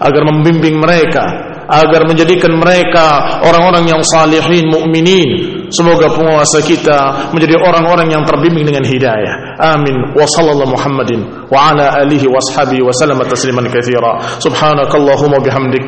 agar 0.00 0.22
membimbing 0.24 0.80
mereka 0.80 1.49
agar 1.70 2.02
menjadikan 2.04 2.50
mereka 2.58 3.38
orang-orang 3.46 3.86
yang 3.86 4.02
salihin 4.02 4.66
mukminin 4.66 5.60
Semoga 5.70 6.10
penguasa 6.10 6.58
kita 6.66 7.30
menjadi 7.30 7.54
orang-orang 7.62 8.10
yang 8.10 8.26
terbimbing 8.26 8.66
dengan 8.66 8.82
hidayah. 8.82 9.54
Amin. 9.62 10.18
Wa 10.18 10.26
sallallahu 10.26 10.74
Muhammadin 10.74 11.46
wa 11.46 11.70
ala 11.70 11.94
alihi 12.02 12.26
wa 12.26 12.42
ashabihi 12.42 12.82
wa 12.82 12.90
sallama 12.90 13.22
tasliman 13.22 13.70
katsira. 13.70 14.18
Subhanakallahumma 14.42 15.38
bihamdik 15.38 15.84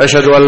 asyhadu 0.00 0.32
an 0.32 0.42